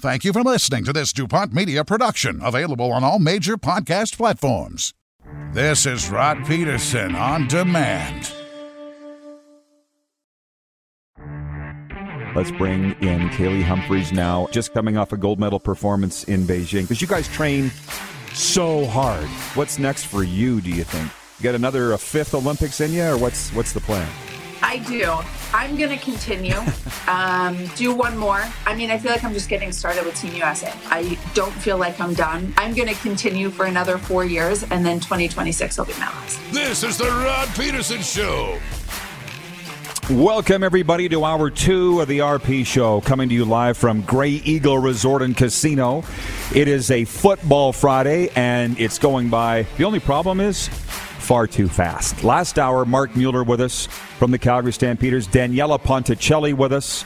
[0.00, 4.94] Thank you for listening to this DuPont Media production, available on all major podcast platforms.
[5.52, 8.32] This is Rod Pedersen on demand.
[12.36, 16.82] Let's bring in Kaillie Humphries now, just coming off a gold medal performance in Beijing.
[16.82, 17.72] Because you guys train
[18.32, 19.26] so hard.
[19.56, 21.10] What's next for you, do you think?
[21.40, 24.08] You got another fifth Olympics in you, or what's what's the plan?
[24.62, 25.04] I do.
[25.52, 26.56] I'm going to continue.
[27.08, 28.44] um, do one more.
[28.66, 30.72] I mean, I feel like I'm just getting started with Team USA.
[30.86, 32.52] I don't feel like I'm done.
[32.56, 36.40] I'm going to continue for another four years, and then 2026 will be my last.
[36.52, 38.58] This is the Rod Pedersen Show.
[40.10, 44.30] Welcome, everybody, to hour two of the RP Show, coming to you live from Grey
[44.30, 46.02] Eagle Resort and Casino.
[46.54, 49.66] It is a football Friday, and it's going by.
[49.76, 52.24] The only problem is far too fast.
[52.24, 57.04] Last hour, Marc Mueller with us from the Calgary Stampeders, Daniela Ponticelli with us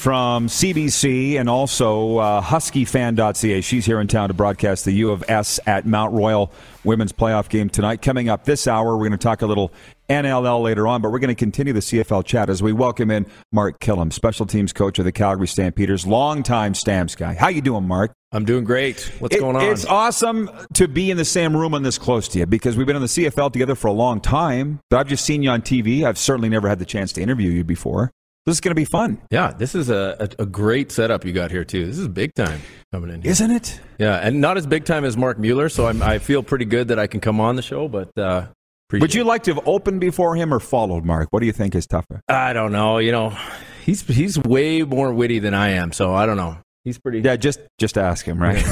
[0.00, 3.60] from CBC and also uh, HuskyFan.ca.
[3.60, 6.50] She's here in town to broadcast the U of S at Mount Royal
[6.84, 8.00] women's playoff game tonight.
[8.00, 9.70] Coming up this hour, we're going to talk a little
[10.10, 13.26] NLL later on, but we're going to continue the CFL chat as we welcome in
[13.52, 17.34] Mark Killam, special teams coach of the Calgary Stampeders, longtime Stamps guy.
[17.34, 18.12] How you doing, Mark?
[18.32, 19.00] I'm doing great.
[19.20, 19.62] What's It- going on?
[19.64, 22.86] It's awesome to be in the same room and this close to you because we've
[22.86, 24.80] been in the CFL together for a long time.
[24.90, 26.04] But I've just seen you on TV.
[26.04, 28.10] I've certainly never had the chance to interview you before.
[28.46, 31.32] This is going to be fun, yeah, this is a, a, a great setup you
[31.32, 31.84] got here too.
[31.84, 33.20] This is big time coming in.
[33.20, 33.30] Here.
[33.32, 33.78] isn't it?
[33.98, 36.88] Yeah, and not as big time as Marc Mueller, so I'm, I feel pretty good
[36.88, 37.86] that I can come on the show.
[37.86, 38.46] But uh,
[38.90, 41.28] appreciate Would you like to have opened before him or followed Mark?
[41.30, 42.20] What do you think is tougher?
[42.28, 42.98] I don't know.
[42.98, 43.36] You know,
[43.84, 46.58] he's he's way more witty than I am, so I don't know.
[46.84, 47.20] He's pretty.
[47.20, 48.64] Yeah, just just ask him, right?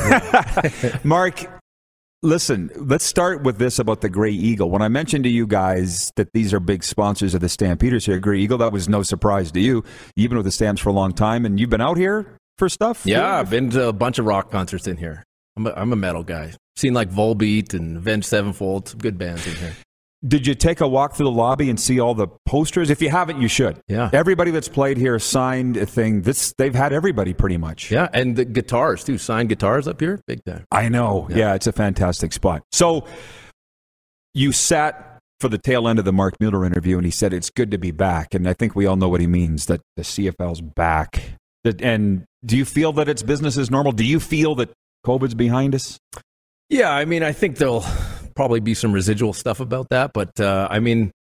[1.05, 1.45] Mark,
[2.23, 4.71] listen, let's start with this about the Grey Eagle.
[4.71, 8.19] When I mentioned to you guys that these are big sponsors of the Stampeders here,
[8.19, 9.85] Grey Eagle, that was no surprise to you.
[10.17, 12.69] You've been with the Stamps for a long time, and you've been out here for
[12.69, 13.03] stuff.
[13.05, 15.23] Yeah, I've been to a bunch of rock concerts in here.
[15.57, 16.53] I'm a, I'm a metal guy.
[16.77, 19.75] Seen like Volbeat and Avenged Sevenfold, some good bands in here.
[20.27, 22.91] Did you take a walk through the lobby and see all the posters?
[22.91, 23.81] If you haven't, you should.
[23.87, 24.11] Yeah.
[24.13, 26.23] Everybody that's played here signed a thing.
[26.23, 27.91] This they've had everybody pretty much.
[27.91, 29.17] Yeah, and the guitars too.
[29.17, 30.65] Signed guitars up here, big time.
[30.73, 31.29] I know.
[31.31, 31.37] Yeah.
[31.37, 31.55] Yeah.
[31.55, 32.63] it's a fantastic spot.
[32.73, 33.07] So
[34.35, 37.51] you sat for the tail end of the Marc Mueller interview, and he said it's
[37.51, 38.35] good to be back.
[38.35, 41.35] And I think we all know what he means that the CFL's back.
[41.65, 43.93] And do you feel that it's business as normal?
[43.93, 44.71] Do you feel that
[45.07, 45.99] COVID's behind us?
[46.71, 47.85] Yeah, I mean, I think there'll
[48.39, 51.11] probably be some residual stuff about that, but uh, I mean,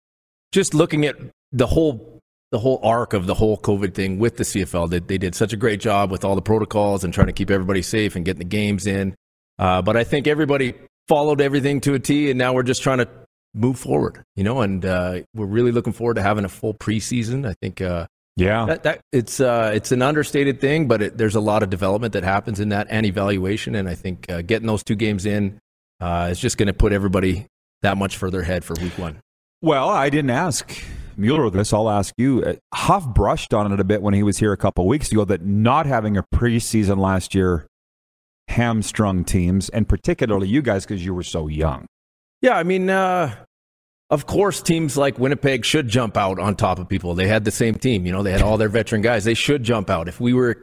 [0.52, 1.16] just looking at
[1.50, 2.20] the whole
[2.52, 5.52] the whole arc of the whole COVID thing with the CFL, they, they did such
[5.52, 8.38] a great job with all the protocols and trying to keep everybody safe and getting
[8.38, 9.16] the games in.
[9.58, 10.74] Uh, but I think everybody
[11.08, 13.08] followed everything to a T, and now we're just trying to
[13.52, 14.60] move forward, you know.
[14.60, 17.44] And uh, we're really looking forward to having a full preseason.
[17.48, 18.64] I think uh, Yeah.
[18.66, 22.12] that, that it's uh, it's an understated thing, but it, there's a lot of development
[22.12, 25.58] that happens in that and evaluation, and I think uh, getting those two games in
[26.00, 27.47] uh, is just going to put everybody
[27.82, 29.20] that much further ahead for week one.
[29.60, 30.72] Well, I didn't ask
[31.16, 31.72] Mueller this.
[31.72, 32.44] I'll ask you.
[32.44, 35.25] Uh, Huff brushed on it a bit when he was here a couple weeks ago
[35.25, 37.66] that not having a preseason last year
[38.48, 41.87] hamstrung teams, and particularly you guys because you were so young.
[42.41, 43.34] Yeah, I mean, uh,
[44.10, 47.14] of course, teams like Winnipeg should jump out on top of people.
[47.14, 49.25] They had the same team, you know, they had all their veteran guys.
[49.25, 50.08] They should jump out.
[50.08, 50.60] If we were,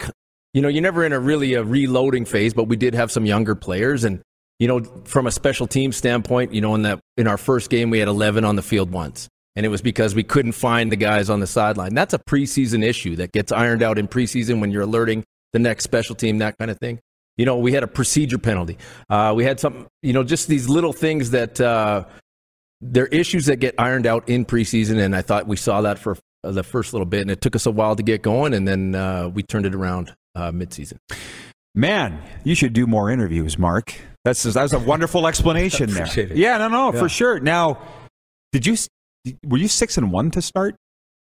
[0.53, 3.25] you know, you're never in a really a reloading phase, but we did have some
[3.25, 4.21] younger players, and
[4.59, 7.89] you know, from a special team standpoint, you know, in that in our first game
[7.89, 10.95] we had 11 on the field once, and it was because we couldn't find the
[10.95, 11.93] guys on the sideline.
[11.93, 15.23] That's a preseason issue that gets ironed out in preseason when you're alerting
[15.53, 16.99] the next special team, that kind of thing.
[17.37, 18.77] You know, we had a procedure penalty.
[19.09, 22.05] Uh, we had some, you know, just these little things that uh,
[22.81, 26.17] they're issues that get ironed out in preseason, and I thought we saw that for
[26.43, 28.67] uh, the first little bit, and it took us a while to get going, and
[28.67, 30.97] then uh, we turned it around uh, midseason.
[31.73, 33.95] Man, you should do more interviews, Mark.
[34.25, 36.07] That's that was a wonderful explanation there.
[36.13, 36.35] It.
[36.35, 36.99] Yeah, no, no, Yeah.
[36.99, 37.39] for sure.
[37.39, 37.77] Now,
[38.51, 38.75] did you
[39.45, 40.75] were you six and one to start?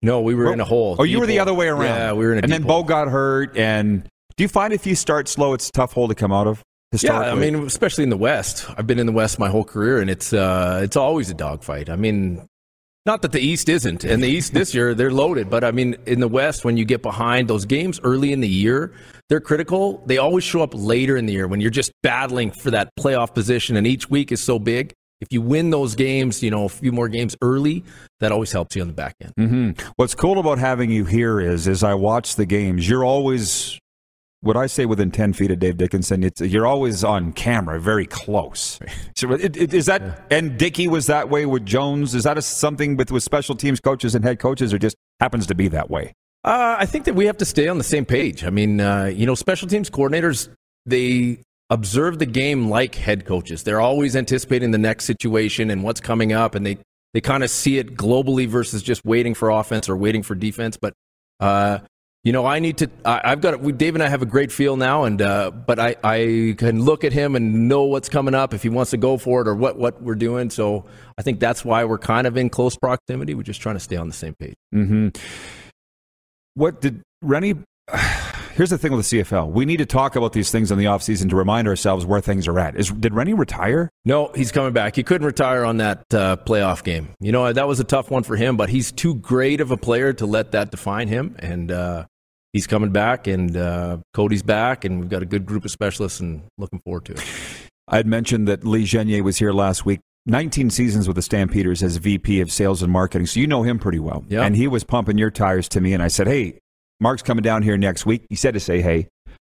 [0.02, 0.96] No, we were in a hole.
[0.98, 1.42] Oh, you were the hole.
[1.42, 1.84] other way around.
[1.84, 2.82] Yeah, we were in a And then hole.
[2.82, 3.56] Bo got hurt.
[3.56, 4.02] And
[4.36, 6.62] do you find if you start slow, it's a tough hole to come out of?
[7.02, 8.66] Yeah, I mean, especially in the West.
[8.76, 11.88] I've been in the West my whole career, and it's uh, it's always a dogfight.
[11.88, 12.44] I mean,
[13.06, 15.48] Not that the East isn't, and the East this year they're loaded.
[15.48, 18.48] But I mean, in the West, when you get behind those games early in the
[18.48, 18.92] year,
[19.30, 20.02] they're critical.
[20.04, 23.34] They always show up later in the year when you're just battling for that playoff
[23.34, 24.92] position, and each week is so big.
[25.22, 27.84] If you win those games, you know, a few more games early,
[28.20, 29.32] that always helps you on the back end.
[29.38, 29.90] Mm-hmm.
[29.96, 33.78] What's cool about having you here is, as I watch the games, you're always
[34.42, 38.06] what I say within 10 feet of Dave Dickenson, it's, you're always on camera, very
[38.06, 38.78] close.
[39.16, 40.20] So it, it, is that, yeah.
[40.30, 42.14] and Dickey was that way with Jones?
[42.14, 45.46] Is that a, something with, with special teams coaches and head coaches, or just happens
[45.48, 46.14] to be that way?
[46.42, 48.44] Uh, I think that we have to stay on the same page.
[48.44, 50.48] I mean, uh, you know, special teams coordinators,
[50.86, 53.62] they observe the game like head coaches.
[53.62, 56.78] They're always anticipating the next situation and what's coming up, and they,
[57.12, 60.78] they kind of see it globally versus just waiting for offense or waiting for defense.
[60.78, 60.94] But
[61.40, 61.80] uh,
[62.22, 62.90] you know, I need to.
[63.04, 63.60] I, have got.
[63.60, 66.82] We, Dave and I have a great feel now, and uh, but I, I can
[66.82, 69.48] look at him and know what's coming up if he wants to go for it
[69.48, 70.50] or what what we're doing.
[70.50, 70.84] So
[71.16, 73.34] I think that's why we're kind of in close proximity.
[73.34, 74.56] We're just trying to stay on the same page.
[74.74, 75.08] Mm-hmm.
[76.54, 77.54] What did Rennie?
[78.54, 79.50] Here's the thing with the CFL.
[79.50, 82.48] We need to talk about these things in the offseason to remind ourselves where things
[82.48, 82.76] are at.
[82.76, 83.90] Is did Rennie retire?
[84.04, 84.96] No, he's coming back.
[84.96, 87.10] He couldn't retire on that uh, playoff game.
[87.20, 89.76] You know that was a tough one for him, but he's too great of a
[89.76, 91.36] player to let that define him.
[91.38, 92.06] And uh,
[92.52, 96.20] he's coming back, and uh, Cody's back, and we've got a good group of specialists,
[96.20, 97.24] and looking forward to it.
[97.88, 100.00] I had mentioned that Lee Genier was here last week.
[100.26, 103.78] 19 seasons with the Stampeders as VP of Sales and Marketing, so you know him
[103.78, 104.22] pretty well.
[104.28, 104.42] Yeah.
[104.42, 106.58] And he was pumping your tires to me, and I said, "Hey,
[107.00, 109.08] Mark's coming down here next week." He said to say, "Hey,"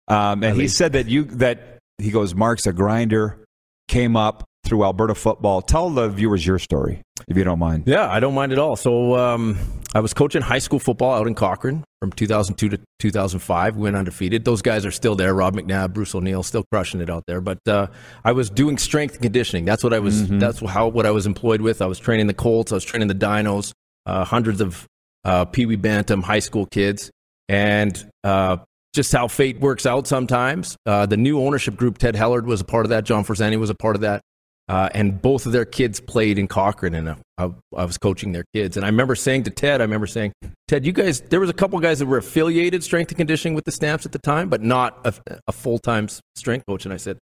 [0.09, 3.45] um, and he said that you that he goes, "Mark's a grinder."
[3.89, 5.63] Came up through Alberta football.
[5.63, 7.85] Tell the viewers your story, if you don't mind.
[7.87, 8.77] Yeah, I don't mind at all.
[8.77, 9.59] So um,
[9.95, 13.77] I was coaching high school football out in Cochrane from 2002 to 2005.
[13.77, 14.45] We went undefeated.
[14.45, 15.35] Those guys are still there.
[15.35, 17.41] Rob McNabb, Bruce O'Neill, still crushing it out there.
[17.41, 17.89] But uh,
[18.25, 19.65] I was doing strength and conditioning.
[19.65, 20.23] That's what I was.
[20.23, 20.39] Mm-hmm.
[20.39, 21.83] That's how what I was employed with.
[21.83, 22.71] I was training the Colts.
[22.71, 23.73] I was training the Dinos.
[24.07, 24.87] Uh, hundreds of
[25.25, 27.11] uh, Pee Wee Bantam high school kids,
[27.51, 28.59] and uh,
[28.95, 30.77] just how fate works out sometimes.
[30.87, 33.05] Uh, the new ownership group, Ted Hellard was a part of that.
[33.05, 34.23] John Forzani was a part of that.
[34.69, 38.45] Uh, and both of their kids played in Cochrane, and I, I, was coaching their
[38.55, 38.77] kids.
[38.77, 40.33] And I remember saying to Ted, I remember saying,
[40.69, 43.65] Ted, you guys, there was a couple guys that were affiliated strength and conditioning with
[43.65, 45.13] the Stamps at the time, but not a,
[45.49, 46.07] a full time
[46.37, 46.85] strength coach.
[46.85, 47.19] And I said,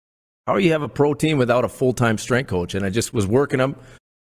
[0.48, 2.74] How do you have a pro team without a full time strength coach?
[2.74, 3.76] And I just was working them.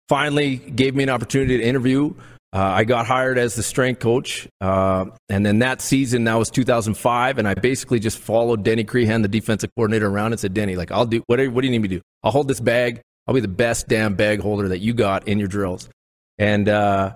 [0.09, 2.13] Finally, gave me an opportunity to interview.
[2.53, 6.49] Uh, I got hired as the strength coach, uh, and then that season, that was
[6.49, 10.75] 2005, and I basically just followed Denny Creehan, the defensive coordinator, around and said, "Denny,
[10.75, 11.51] like I'll do whatever.
[11.51, 12.01] What do you need me to do?
[12.23, 13.01] I'll hold this bag.
[13.27, 15.89] I'll be the best damn bag holder that you got in your drills.
[16.37, 17.15] And uh,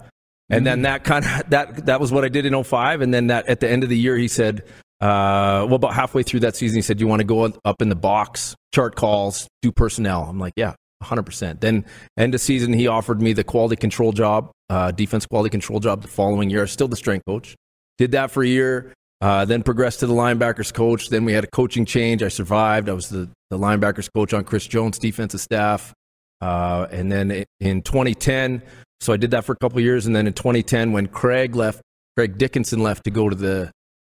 [0.49, 3.01] and then that kind of that that was what I did in 05.
[3.01, 4.63] And then that at the end of the year, he said,
[4.99, 7.81] uh, well, about halfway through that season, he said, "Do you want to go up
[7.81, 11.85] in the box, chart calls, do personnel?" I'm like, "Yeah, 100%." Then
[12.17, 16.01] end of season, he offered me the quality control job, uh, defense quality control job
[16.01, 16.67] the following year.
[16.67, 17.55] Still the strength coach.
[17.97, 18.93] Did that for a year.
[19.21, 21.09] Uh, then progressed to the linebackers coach.
[21.09, 22.23] Then we had a coaching change.
[22.23, 22.89] I survived.
[22.89, 25.93] I was the, the linebackers coach on Chris Jones' defensive staff.
[26.41, 28.63] Uh, and then in 2010,
[28.99, 30.07] so I did that for a couple years.
[30.07, 31.81] And then in 2010, when Craig left,
[32.17, 33.71] Craig Dickenson left to go to the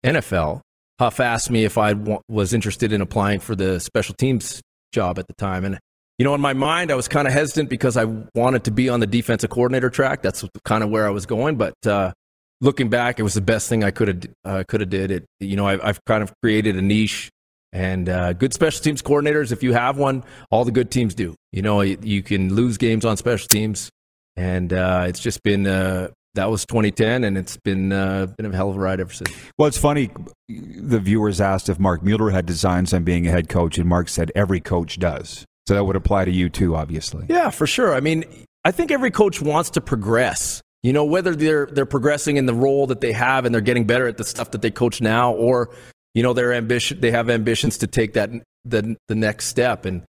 [0.06, 0.62] NFL,
[1.00, 1.96] Huff asked me if I
[2.30, 4.62] was interested in applying for the special teams
[4.94, 5.66] job at the time.
[5.66, 5.80] And,
[6.18, 8.06] you know, in my mind, I was kind of hesitant because I
[8.36, 10.22] wanted to be on the defensive coordinator track.
[10.22, 11.58] That's kind of where I was going.
[11.58, 12.14] But uh,
[12.62, 15.12] looking back, it was the best thing I could have uh, could have did.
[15.12, 17.32] It, you know, I, I've kind of created a niche
[17.74, 21.36] and uh, good special teams coordinators, if you have one, all the good teams do.
[21.52, 23.90] You know, you, you can lose games on special teams,
[24.38, 28.56] and uh, it's just been uh, that was 2010, and it's been uh, been a
[28.56, 29.32] hell of a ride ever since.
[29.58, 30.12] Well, it's funny.
[30.48, 34.08] The viewers asked if Marc Mueller had designs on being a head coach, and Mark
[34.08, 35.46] said every coach does.
[35.68, 37.26] So that would apply to you too, obviously.
[37.30, 37.94] Yeah, for sure.
[37.94, 38.26] I mean,
[38.66, 40.62] I think every coach wants to progress.
[40.82, 43.86] You know, whether they're they're progressing in the role that they have and they're getting
[43.86, 45.70] better at the stuff that they coach now, or
[46.14, 48.30] you know, their ambition, they have ambitions to take that,
[48.66, 49.86] the, the next step.
[49.86, 50.04] And,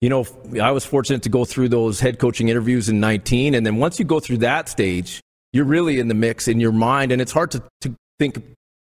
[0.00, 0.24] you know,
[0.62, 3.54] I was fortunate to go through those head coaching interviews in 19.
[3.54, 5.20] And then once you go through that stage,
[5.52, 7.10] you're really in the mix in your mind.
[7.10, 8.42] And it's hard to, to think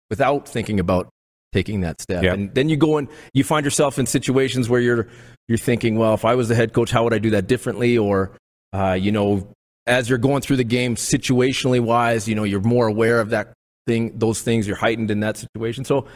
[0.10, 1.10] without thinking about
[1.54, 2.24] taking that step.
[2.24, 2.34] Yep.
[2.34, 5.08] And then you go and you find yourself in situations where you're,
[5.48, 7.98] you're thinking, well, if I was the head coach, how would I do that differently?
[7.98, 8.32] Or,
[8.74, 9.52] uh, you know,
[9.86, 13.54] as you're going through the game situationally wise, you know, you're more aware of that
[13.86, 15.86] thing, those things, you're heightened in that situation.
[15.86, 16.08] So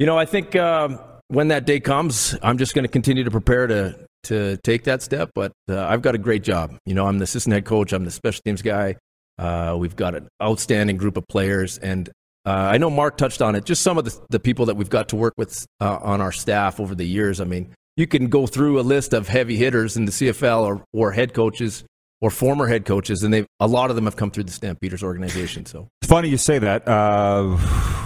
[0.00, 3.30] you know, I think um, when that day comes, I'm just going to continue to
[3.30, 5.30] prepare to to take that step.
[5.34, 6.74] But uh, I've got a great job.
[6.86, 7.92] You know, I'm the assistant head coach.
[7.92, 8.96] I'm the special teams guy.
[9.38, 12.08] Uh, we've got an outstanding group of players, and
[12.46, 13.64] uh, I know Mark touched on it.
[13.64, 16.32] Just some of the, the people that we've got to work with uh, on our
[16.32, 17.40] staff over the years.
[17.40, 20.84] I mean, you can go through a list of heavy hitters in the CFL or,
[20.92, 21.84] or head coaches
[22.20, 25.02] or former head coaches, and they a lot of them have come through the Stampeders
[25.02, 25.66] organization.
[25.66, 26.86] So it's funny you say that.
[26.86, 27.58] Uh,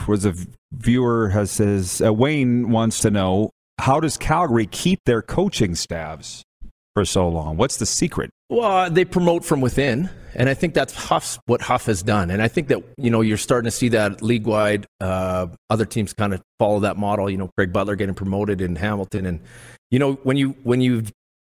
[0.07, 0.35] was a
[0.73, 6.45] viewer has says uh, Wayne wants to know how does Calgary keep their coaching staffs
[6.95, 7.57] for so long?
[7.57, 8.31] What's the secret?
[8.49, 12.31] Well, they promote from within, and I think that's Huff's what Huff has done.
[12.31, 14.87] And I think that you know you're starting to see that league wide.
[15.01, 17.29] Uh, other teams kind of follow that model.
[17.29, 19.41] You know, Craig Butler getting promoted in Hamilton, and
[19.91, 21.05] you know when you when you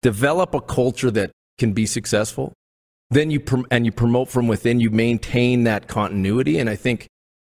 [0.01, 2.53] develop a culture that can be successful,
[3.09, 6.59] then you prom- and you promote from within, you maintain that continuity.
[6.59, 7.07] And I think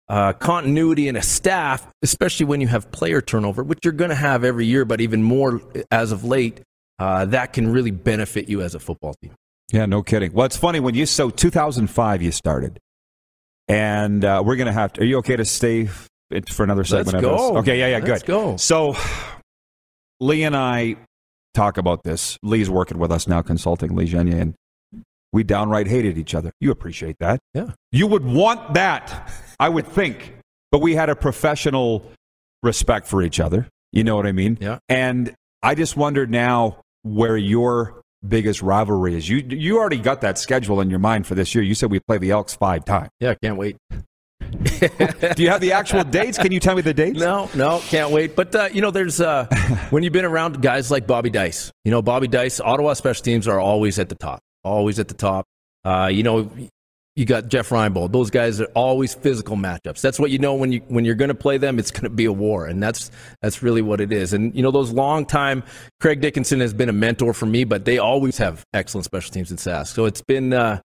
[0.07, 4.15] uh, continuity in a staff, especially when you have player turnover, which you're going to
[4.15, 6.61] have every year, but even more as of late,
[6.99, 9.33] uh, that can really benefit you as a football team.
[9.71, 10.33] Yeah, no kidding.
[10.33, 12.79] Well, it's funny when you so 2005 you started,
[13.67, 14.93] and uh, we're going to have.
[14.93, 15.89] To, are you okay to stay
[16.49, 17.23] for another segment?
[17.23, 17.57] Let's go.
[17.57, 18.09] Okay, yeah, yeah, good.
[18.09, 18.57] Let's go.
[18.57, 18.95] So,
[20.19, 20.95] Lee and I
[21.53, 22.37] talk about this.
[22.41, 24.55] Lee's working with us now, consulting Lee Genier, and
[25.31, 26.51] we downright hated each other.
[26.59, 27.39] You appreciate that.
[27.53, 27.71] Yeah.
[27.91, 30.33] You would want that, I would think.
[30.71, 32.11] But we had a professional
[32.63, 33.67] respect for each other.
[33.91, 34.57] You know what I mean?
[34.59, 34.79] Yeah.
[34.87, 39.29] And I just wonder now where your biggest rivalry is.
[39.29, 41.63] You you already got that schedule in your mind for this year.
[41.63, 43.09] You said we play the Elks five times.
[43.19, 43.77] Yeah, can't wait.
[44.49, 46.37] Do you have the actual dates?
[46.37, 47.19] Can you tell me the dates?
[47.19, 48.35] No, no, can't wait.
[48.35, 49.45] But uh, you know, there's uh,
[49.89, 51.71] when you've been around guys like Bobby Dyce.
[51.85, 55.13] You know, Bobby Dyce, Ottawa special teams are always at the top, always at the
[55.13, 55.45] top.
[55.85, 56.49] Uh, you know,
[57.19, 58.13] you got Jeff Reinebold.
[58.13, 59.99] Those guys are always physical matchups.
[59.99, 61.77] That's what you know when you when you're going to play them.
[61.77, 63.11] It's going to be a war, and that's
[63.41, 64.31] that's really what it is.
[64.31, 65.63] And you know, those long time.
[65.99, 69.51] Craig Dickenson has been a mentor for me, but they always have excellent special teams
[69.51, 69.91] in SAS.
[69.91, 70.53] So it's been.
[70.53, 70.79] Uh,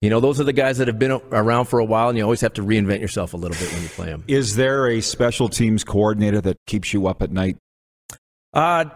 [0.00, 2.24] you know, those are the guys that have been around for a while, and you
[2.24, 4.24] always have to reinvent yourself a little bit when you play them.
[4.26, 7.56] Is there a special teams coordinator that keeps you up at night?
[8.52, 8.86] Uh,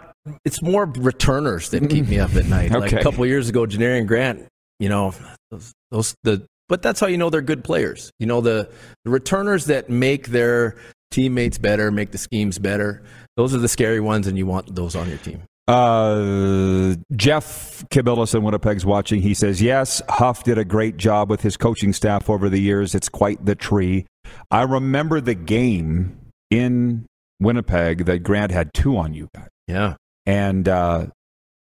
[0.45, 2.71] it's more returners that keep me up at night.
[2.73, 2.99] Like Okay.
[2.99, 4.47] a couple of years ago, Janarion Grant,
[4.81, 5.15] you know,
[5.53, 8.11] those, those the but that's how you know they're good players.
[8.19, 8.71] You know, the,
[9.05, 10.77] the returners that make their
[11.11, 13.03] teammates better, make the schemes better.
[13.37, 15.43] Those are the scary ones, and you want those on your team.
[15.69, 19.21] Uh, Jeff Kibilis in Winnipeg's watching.
[19.21, 22.95] He says, Yes, Huff did a great job with his coaching staff over the years.
[22.95, 24.07] It's quite the tree.
[24.51, 26.19] I remember the game
[26.51, 27.07] in
[27.41, 29.49] Winnipeg that Grant had two on you guys.
[29.67, 29.95] Yeah.
[30.25, 31.07] And uh,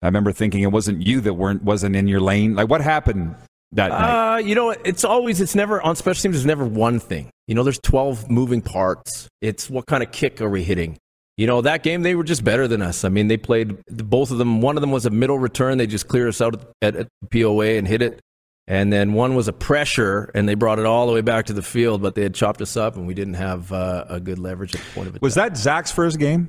[0.03, 2.55] I remember thinking it wasn't you that weren't wasn't in your lane.
[2.55, 3.35] Like what happened
[3.73, 4.35] that night?
[4.35, 7.31] Uh, you know, it's always, it's never, on special teams, there's never one thing.
[7.47, 9.29] You know, there's 12 moving parts.
[9.41, 10.99] It's what kind of kick are we hitting?
[11.37, 13.05] You know, that game, they were just better than us.
[13.05, 15.77] I mean, they played, both of them, one of them was a middle return.
[15.77, 18.21] They just cleared us out at, at POA and hit it.
[18.69, 21.53] And then one was a pressure, and they brought it all the way back to
[21.53, 24.41] the field, but they had chopped us up, and we didn't have uh, a good
[24.41, 25.23] leverage at the point of attack.
[25.23, 26.49] Was that Zach's first game?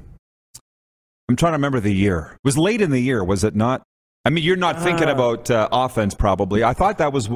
[1.30, 2.32] I'm trying to remember the year.
[2.34, 3.84] It was late in the year, was it not?
[4.28, 6.62] I mean, you're not thinking Uh, about uh, offense, probably.
[6.62, 7.30] I thought that was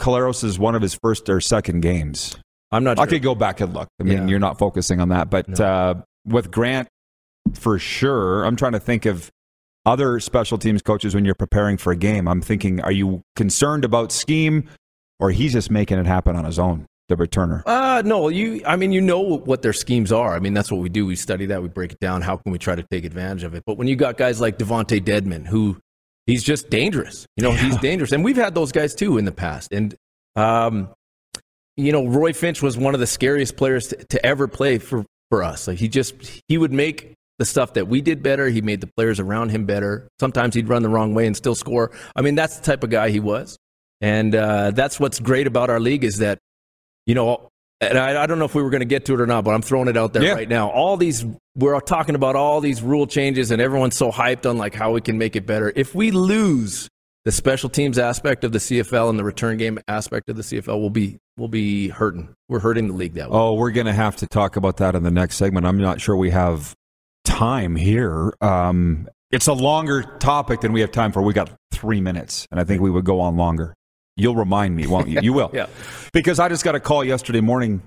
[0.00, 2.36] Collaros' is one of his first or second games.
[2.72, 3.86] I'm not I could go back and look.
[4.00, 4.26] I mean, Yeah.
[4.26, 5.64] you're not focusing on that, but No.
[5.64, 5.94] uh,
[6.26, 6.88] with Grant,
[7.54, 8.42] for sure.
[8.44, 9.30] I'm trying to think of
[9.86, 12.26] other special teams coaches when you're preparing for a game.
[12.26, 14.64] I'm thinking, are you concerned about scheme,
[15.20, 16.86] or he's just making it happen on his own?
[17.08, 17.62] The returner.
[17.66, 18.62] Uh, no, you.
[18.66, 20.34] I mean, you know what their schemes are.
[20.34, 21.04] I mean, that's what we do.
[21.04, 21.62] We study that.
[21.62, 22.22] We break it down.
[22.22, 23.64] How can we try to take advantage of it?
[23.66, 25.76] But when you got guys like DeVonte Dedmon, who
[26.26, 27.26] he's just dangerous.
[27.36, 29.72] You know, he's dangerous, and we've had those guys too in the past.
[29.72, 29.94] And
[30.36, 30.90] um,
[31.76, 35.04] you know, Roy Finch was one of the scariest players to, to ever play for
[35.30, 35.68] for us.
[35.68, 36.14] Like he just
[36.48, 38.48] he would make the stuff that we did better.
[38.48, 40.08] He made the players around him better.
[40.20, 41.90] Sometimes he'd run the wrong way and still score.
[42.14, 43.58] I mean, that's the type of guy he was.
[44.00, 46.38] And uh, that's what's great about our league is that
[47.06, 47.48] you know,
[47.82, 49.44] and I, I don't know if we were going to get to it or not,
[49.44, 50.32] but I'm throwing it out there Yeah.
[50.34, 50.70] right now.
[50.70, 51.24] All these,
[51.56, 55.00] we're talking about all these rule changes, and everyone's so hyped on like how we
[55.00, 55.72] can make it better.
[55.74, 56.88] If we lose
[57.24, 60.80] the special teams aspect of the CFL and the return game aspect of the CFL,
[60.80, 62.34] we'll be we'll be hurting.
[62.48, 63.36] We're hurting the league that way.
[63.38, 65.64] Oh, we're going to have to talk about that in the next segment.
[65.66, 66.74] I'm not sure we have
[67.24, 68.32] time here.
[68.40, 71.22] Um, it's a longer topic than we have time for.
[71.22, 73.74] We got three minutes, and I think we would go on longer.
[74.16, 75.20] You'll remind me, won't you?
[75.22, 75.50] You will.
[75.54, 75.66] Yeah.
[76.12, 77.82] Because I just got a call yesterday morning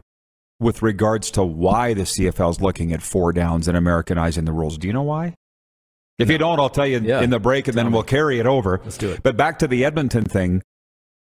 [0.59, 4.77] with regards to why the CFL is looking at four downs and Americanizing the rules.
[4.77, 5.35] Do you know why?
[6.17, 7.21] If you don't, I'll tell you Yeah.
[7.21, 7.91] in the break, and then me.
[7.93, 8.79] we'll carry it over.
[8.83, 9.21] Let's do it.
[9.21, 10.63] But back to the Edmonton thing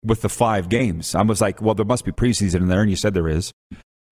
[0.05, 1.15] with the five games.
[1.15, 3.51] I was like, well, there must be preseason in there, and you said there is.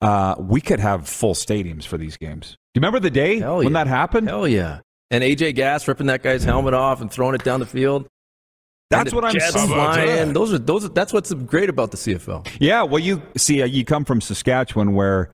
[0.00, 2.56] Uh, we could have full stadiums for these games.
[2.74, 3.84] Do you remember the day Hell when yeah.
[3.84, 4.28] that happened?
[4.28, 4.80] Hell yeah!
[5.10, 8.08] And AJ Gass ripping that guy's helmet off and throwing it down the field.
[8.92, 10.32] That's And what I'm saying.
[10.32, 10.84] Those are those.
[10.84, 12.48] Are, that's what's great about the CFL.
[12.60, 15.32] Yeah, well, you see, uh, you come from Saskatchewan where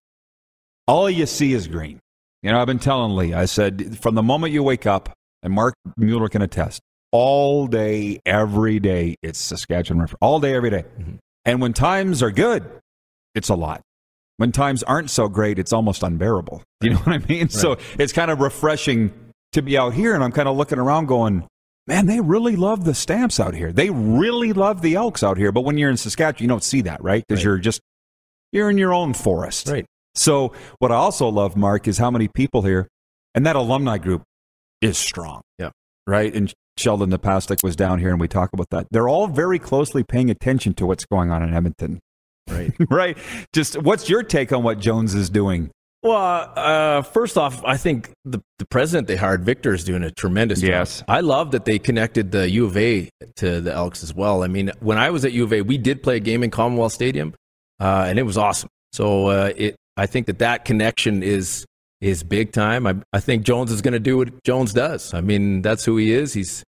[0.87, 2.01] all you see is green.
[2.43, 5.11] You know, I've been telling Lee, I said, from the moment you wake up,
[5.43, 9.17] and Mark Mueller can attest, all day, every day.
[9.23, 10.85] It's Saskatchewan River all day, every day.
[10.99, 11.17] Mm-hmm.
[11.45, 12.65] And when times are good,
[13.35, 13.83] it's a lot.
[14.37, 16.63] When times aren't so great, it's almost unbearable.
[16.81, 17.49] You know what I mean?
[17.49, 19.13] So it's kind of refreshing
[19.51, 21.45] to be out here, and I'm kind of looking around, going,
[21.89, 23.73] man, they really love the stamps out here.
[23.73, 25.51] They really love the elks out here.
[25.51, 27.25] But when you're in Saskatchewan, you don't see that, right?
[27.27, 27.45] Because Right.
[27.51, 27.81] you're just
[28.53, 29.69] you're in your own forest.
[29.69, 29.85] Right.
[30.15, 32.89] So what I also love, Mark, is how many people here,
[33.35, 34.23] and that alumni group
[34.81, 35.43] is strong.
[35.59, 35.71] Yeah.
[36.07, 36.35] Right.
[36.35, 38.87] And Sheldon Napastuk was down here, and we talk about that.
[38.91, 42.01] They're all very closely paying attention to what's going on in Edmonton.
[42.49, 42.73] Right.
[42.91, 43.19] right.
[43.53, 45.71] Just what's your take on what Jones is doing?
[46.03, 50.13] Well, uh, first off, I think the, the president they hired, Victor, is doing a
[50.13, 50.71] tremendous job.
[50.71, 51.03] Yes.
[51.09, 54.45] I love that they connected the U of A to the Elks as well.
[54.45, 56.51] I mean, when I was at U of A, we did play a game in
[56.51, 57.35] Commonwealth Stadium,
[57.81, 58.69] uh, and it was awesome.
[58.93, 61.65] So uh, it, I think that that connection is
[62.01, 62.87] is big time.
[62.87, 65.13] I, I think Jones is going to do what Jones does.
[65.15, 66.33] I mean, that's who he is.
[66.33, 66.63] He's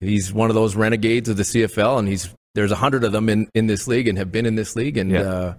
[0.00, 3.30] he's one of those renegades of the CFL, and he's there's a hundred of them
[3.30, 5.54] in, in this league and have been in this league, and Yeah.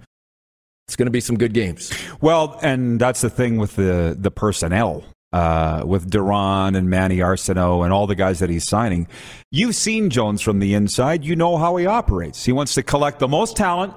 [0.87, 1.91] It's going to be some good games.
[2.21, 5.03] Well, and that's the thing with the the personnel.
[5.33, 9.05] Uh, with Duran and Manny Arceneaux and all the guys that he's signing,
[9.51, 11.25] you've seen Jones from the inside.
[11.25, 12.45] You know how he operates.
[12.45, 13.93] He wants to collect the most talent,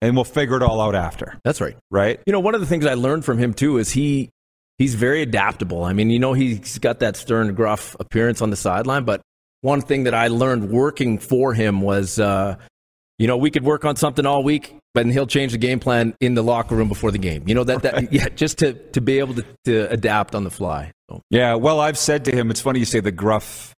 [0.00, 1.38] and we'll figure it all out after.
[1.44, 1.76] That's right.
[1.90, 2.18] Right?
[2.24, 4.30] You know, one of the things I learned from him too is he
[4.78, 5.84] he's very adaptable.
[5.84, 9.20] I mean, you know, he's got that stern, gruff appearance on the sideline, but
[9.60, 12.56] one thing that I learned working for him was, uh,
[13.18, 16.14] you know, we could work on something all week, but he'll change the game plan
[16.20, 17.44] in the locker room before the game.
[17.46, 20.50] You know that, that yeah, just to to be able to, to adapt on the
[20.50, 20.92] fly.
[21.10, 21.54] So, Yeah.
[21.54, 23.74] Well, I've said to him, it's funny you say the gruff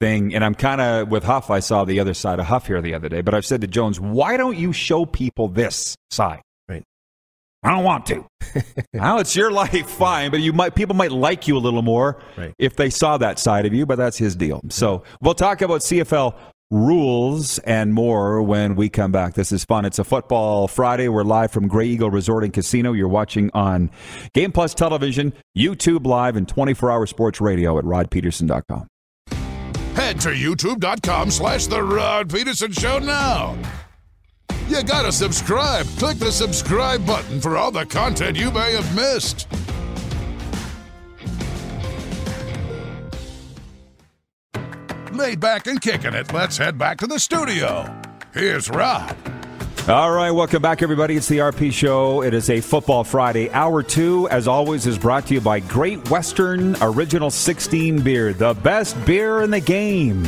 [0.00, 1.50] thing, and I'm kind of with Huff.
[1.50, 3.66] I saw the other side of Huff here the other day, but I've said to
[3.66, 6.42] Jones, why don't you show people this side?
[6.68, 6.82] Right.
[7.62, 8.26] I don't want to.
[8.92, 12.20] now it's your life, fine, but you might people might like you a little more
[12.36, 12.52] Right.
[12.58, 13.86] if they saw that side of you.
[13.86, 14.60] But that's his deal.
[14.68, 16.34] So we'll talk about CFL
[16.70, 19.34] rules and more when we come back.
[19.34, 19.84] This is fun.
[19.84, 21.08] It's a football Friday.
[21.08, 22.92] We're live from Grey Eagle Resort and Casino.
[22.92, 23.90] You're watching on
[24.34, 28.88] Game Plus Television, YouTube Live, and 24-hour sports radio at rodpedersen.com.
[29.94, 33.56] Head to youtube.com slash The Rod Pedersen Show now.
[34.68, 35.86] You gotta subscribe.
[35.98, 39.46] Click the subscribe button for all the content you may have missed.
[45.16, 47.90] Laid back and kicking it, let's head back to the studio.
[48.34, 49.16] Here's Rod.
[49.88, 51.16] All right, welcome back, everybody.
[51.16, 52.22] It's the RP Show.
[52.22, 53.50] It is a Football Friday.
[53.52, 58.52] Hour two, as always, is brought to you by Great Western Original 16 Beer, the
[58.54, 60.22] best beer in the game.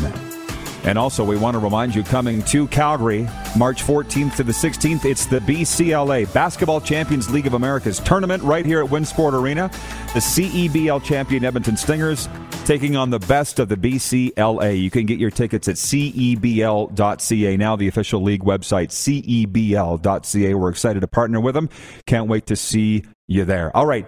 [0.88, 5.05] And also, we want to remind you coming to Calgary, March 14th to the 16th,
[5.05, 9.68] it's the BCLA Basketball Champions League of America's tournament right here at Winsport Arena.
[10.14, 12.27] The CEBL champion Edmonton Stingers
[12.64, 14.81] taking on the best of the BCLA.
[14.81, 20.55] You can get your tickets at cebl.ca, now the official league website, cebl.ca.
[20.55, 21.68] We're excited to partner with them.
[22.07, 23.77] Can't wait to see you there.
[23.77, 24.07] All right.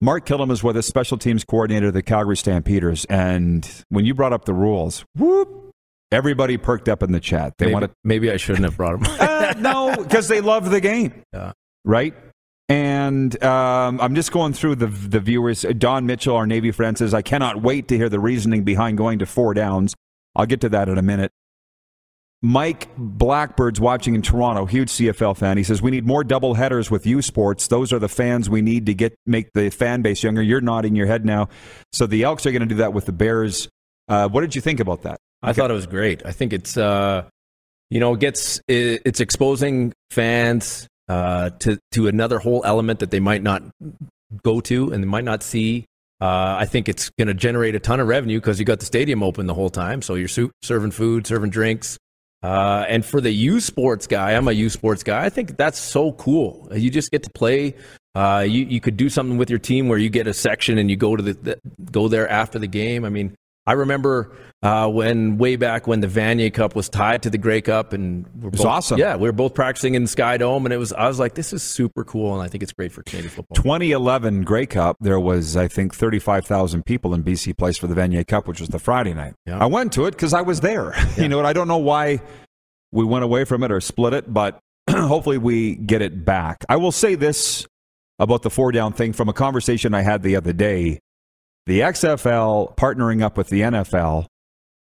[0.00, 3.04] Mark Killam is with us, special teams coordinator of the Calgary Stampeders.
[3.04, 5.65] And when you brought up the rules, whoop,
[6.12, 7.54] everybody perked up in the chat.
[7.58, 9.04] They maybe, want to maybe I shouldn't have brought him.
[9.20, 11.22] uh, no, because they love the game.
[11.32, 11.52] Yeah.
[11.84, 12.14] Right?
[12.68, 15.62] And um, I'm just going through the the viewers.
[15.78, 19.20] Don Mitchell, our Navy friend, says, I cannot wait to hear the reasoning behind going
[19.20, 19.94] to four downs.
[20.34, 21.32] I'll get to that in a minute.
[22.42, 25.56] Mike Blackbird's watching in Toronto, huge CFL fan.
[25.56, 27.66] He says, We need more double headers with U Sports.
[27.68, 30.42] Those are the fans we need to get make the fan base younger.
[30.42, 31.48] You're nodding your head now.
[31.92, 33.68] So the Elks are going to do that with the Bears.
[34.08, 35.18] Uh, what did you think about that?
[35.42, 36.24] I thought it was great.
[36.24, 37.24] I think it's uh,
[37.90, 43.10] you know, it gets it, it's exposing fans uh, to to another whole element that
[43.10, 43.62] they might not
[44.42, 45.84] go to and they might not see.
[46.20, 48.86] Uh, I think it's going to generate a ton of revenue because you got the
[48.86, 51.98] stadium open the whole time, so you're su- serving food, serving drinks.
[52.42, 55.24] Uh, and for the U Sports guy, I'm a U Sports guy.
[55.24, 56.68] I think that's so cool.
[56.72, 57.74] You just get to play.
[58.14, 60.90] Uh, you you could do something with your team where you get a section and
[60.90, 61.60] you go to the, the
[61.92, 63.04] go there after the game.
[63.04, 63.34] I mean,
[63.66, 67.60] I remember uh, when way back when the Vanier Cup was tied to the Grey
[67.60, 68.98] Cup, and we're was both, awesome.
[68.98, 70.92] Yeah, we were both practicing in the Sky Dome, and it was.
[70.92, 73.54] I was like, this is super cool, and I think it's great for Canadian football.
[73.56, 78.26] 2011 Grey Cup, there was, I think, 35,000 people in BC Place for the Vanier
[78.26, 79.34] Cup, which was the Friday night.
[79.46, 79.58] Yeah.
[79.62, 80.94] I went to it because I was there.
[81.16, 82.20] you know, and I don't know why
[82.92, 84.58] we went away from it or split it, but
[84.90, 86.64] hopefully we get it back.
[86.68, 87.66] I will say this
[88.18, 91.00] about the four down thing from a conversation I had the other day.
[91.66, 94.26] The XFL partnering up with the NFL,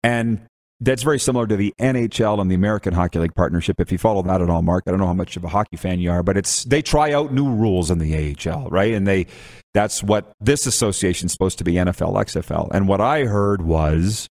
[0.05, 0.47] and
[0.81, 3.81] that's very similar to the NHL and the American Hockey League partnership.
[3.81, 5.77] If you follow that at all, Mark, I don't know how much of a hockey
[5.77, 8.93] fan you are, but it's they try out new rules in the AHL, right?
[8.93, 9.27] And they
[9.73, 12.71] that's what this association is supposed to be NFL XFL.
[12.73, 14.29] And what I heard was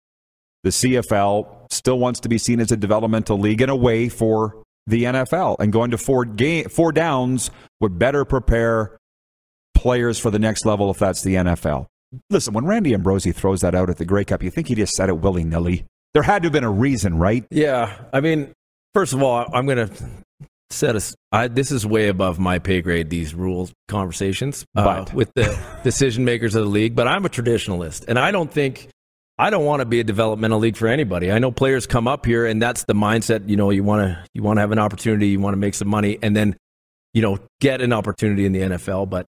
[0.63, 4.63] the CFL still wants to be seen as a developmental league in a way for
[4.87, 7.51] the NFL, and going to four game four downs
[7.81, 8.97] would better prepare
[9.75, 11.87] players for the next level if that's the NFL.
[12.31, 14.95] Listen, when Randy Ambrosie throws that out at the Grey Cup, you think he just
[14.95, 15.85] said it willy nilly.
[16.15, 17.45] There had to have been a reason, right?
[17.51, 18.53] Yeah, I mean,
[18.95, 19.95] first of all, I'm going to
[20.71, 21.15] set us.
[21.33, 23.11] I, this is way above my pay grade.
[23.11, 26.95] These rules conversations uh, with the decision makers of the league.
[26.95, 28.89] But I'm a traditionalist, and I don't think
[29.39, 31.31] I don't want to be a developmental league for anybody.
[31.31, 33.49] I know players come up here, and that's the mindset.
[33.49, 35.75] You know, you want to you want to have an opportunity, you want to make
[35.75, 36.57] some money, and then
[37.13, 39.11] you know get an opportunity in the NFL.
[39.11, 39.27] But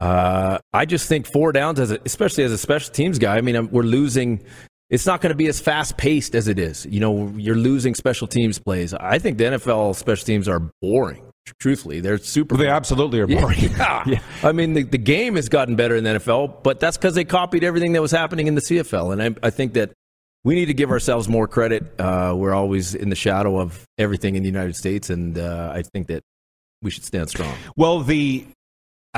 [0.00, 3.36] uh, I just think four downs, as a, especially as a special teams guy.
[3.36, 4.44] I mean, we're losing.
[4.90, 6.86] It's not going to be as fast paced as it is.
[6.86, 8.94] You know, you're losing special teams plays.
[8.94, 11.28] I think the NFL special teams are boring
[11.60, 12.00] truthfully.
[12.00, 12.56] They're super.
[12.56, 13.58] They absolutely are boring.
[13.78, 14.02] Yeah.
[14.06, 14.20] yeah.
[14.42, 17.24] I mean, the, the game has gotten better in the NFL, but that's because they
[17.24, 19.12] copied everything that was happening in the CFL.
[19.12, 19.92] And I, I think that
[20.44, 21.98] we need to give ourselves more credit.
[22.00, 25.82] Uh, we're always in the shadow of everything in the United States, and uh, I
[25.82, 26.22] think that
[26.82, 27.54] we should stand strong.
[27.76, 28.46] Well, the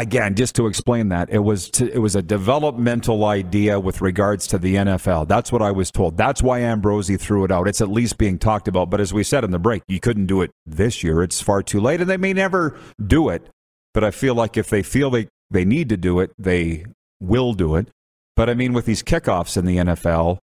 [0.01, 4.47] again, just to explain that, it was to, it was a developmental idea with regards
[4.49, 5.29] to the NFL.
[5.29, 6.17] That's what I was told.
[6.17, 7.69] That's why Ambrosie threw it out.
[7.69, 8.91] It's at least being talked about.
[8.91, 11.23] But as we said in the break, you couldn't do it this year.
[11.23, 13.49] It's far too late, and they may never do it.
[13.93, 16.87] But I feel like if they feel they they need to do it, they
[17.21, 17.89] will do it.
[18.37, 20.39] But I mean, with these kickoffs in the NFL,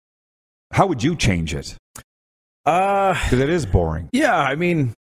[0.71, 1.75] how would you change it?
[2.65, 4.09] Because uh, it is boring.
[4.11, 4.93] Yeah, I mean,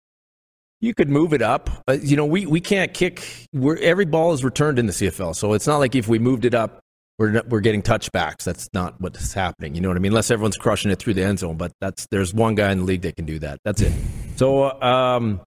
[0.86, 1.70] you could move it up.
[1.88, 3.48] Uh, you know, we, we can't kick.
[3.54, 6.46] We're, every ball is returned in the CFL, so it's not like if we moved
[6.46, 6.80] it up,
[7.18, 8.44] we're we're getting touchbacks.
[8.44, 9.76] That's not what's happening.
[9.76, 10.12] You know what I mean?
[10.12, 12.84] Unless everyone's crushing it through the end zone, but that's there's one guy in the
[12.84, 13.60] league that can do that.
[13.64, 13.94] That's it.
[14.36, 15.42] So, um,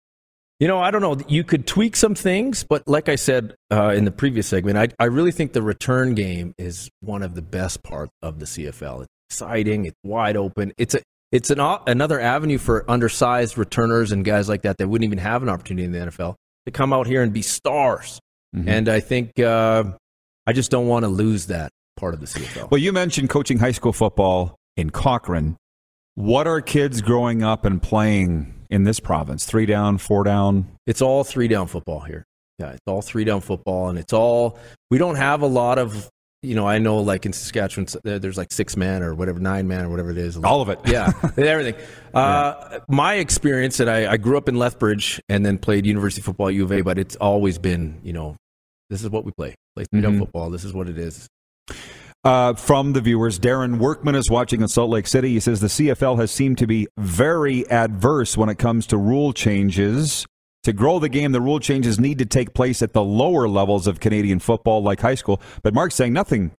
[0.61, 1.19] you know, I don't know.
[1.29, 4.89] You could tweak some things, but like I said uh, in the previous segment, I
[4.99, 9.03] I really think the return game is one of the best parts of the CFL.
[9.03, 9.85] It's exciting.
[9.85, 10.73] It's wide open.
[10.79, 15.07] It's a it's an, another avenue for undersized returners and guys like that that wouldn't
[15.07, 16.35] even have an opportunity in the NFL
[16.67, 18.21] to come out here and be stars.
[18.55, 18.69] Mm-hmm.
[18.69, 19.85] And I think uh,
[20.47, 22.71] I just don't want to lose that part of the CFL.
[22.71, 25.57] Well, you mentioned coaching high school football in Cochrane.
[26.15, 29.45] What are kids growing up and playing in this province?
[29.45, 30.67] Three down, four down?
[30.87, 32.25] It's all three down football here.
[32.59, 34.59] Yeah, it's all three down football, and it's all.
[34.91, 36.09] We don't have a lot of
[36.43, 39.85] you know, I know like in Saskatchewan, there's like six man or whatever, nine man
[39.85, 40.37] or whatever it is.
[40.37, 40.79] All of it.
[40.87, 41.75] Yeah, everything.
[42.15, 42.79] Uh, yeah.
[42.89, 46.55] My experience that I, I, grew up in Lethbridge and then played university football at
[46.55, 48.37] U of A, but it's always been, you know,
[48.89, 49.55] this is what we play.
[49.75, 50.19] Play mm-hmm.
[50.19, 50.51] football.
[50.51, 51.29] This is what it is.
[52.25, 55.31] Uh, from the viewers, Darren Workman is watching in Salt Lake City.
[55.31, 59.33] He says the CFL has seemed to be very adverse when it comes to rule
[59.33, 60.27] changes.
[60.65, 63.87] To grow the game, the rule changes need to take place at the lower levels
[63.87, 65.41] of Canadian football, like high school.
[65.63, 66.53] But Mark's saying nothing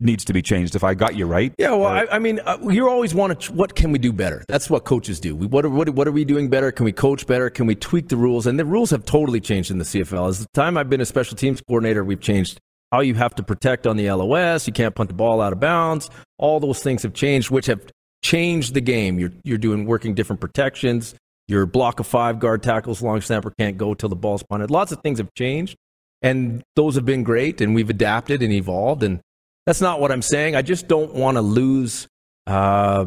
[0.00, 0.76] needs to be changed.
[0.76, 1.70] If I got you right, yeah.
[1.70, 3.52] Well, I, I, mean, uh, you always want to.
[3.52, 4.44] What can we do better?
[4.48, 5.34] That's what coaches do.
[5.34, 6.70] We, what, are, what, what are we doing better?
[6.70, 7.50] Can we coach better?
[7.50, 8.46] Can we tweak the rules?
[8.46, 10.28] And the rules have totally changed in the CFL.
[10.28, 12.60] As the time I've been a special teams coordinator, we've changed
[12.92, 14.66] how you have to protect on the LOS.
[14.66, 16.10] You can't punt the ball out of bounds.
[16.38, 17.80] All those things have changed, which have
[18.22, 19.18] changed the game.
[19.18, 21.14] You're you're doing working different protections.
[21.48, 24.70] Your block of five guard tackles, long snapper can't go till the ball's punted.
[24.70, 25.76] Lots of things have changed,
[26.22, 29.02] and those have been great, and we've adapted and evolved.
[29.02, 29.20] And
[29.66, 30.56] that's not what I'm saying.
[30.56, 32.06] I just don't want to lose.
[32.46, 33.06] Uh,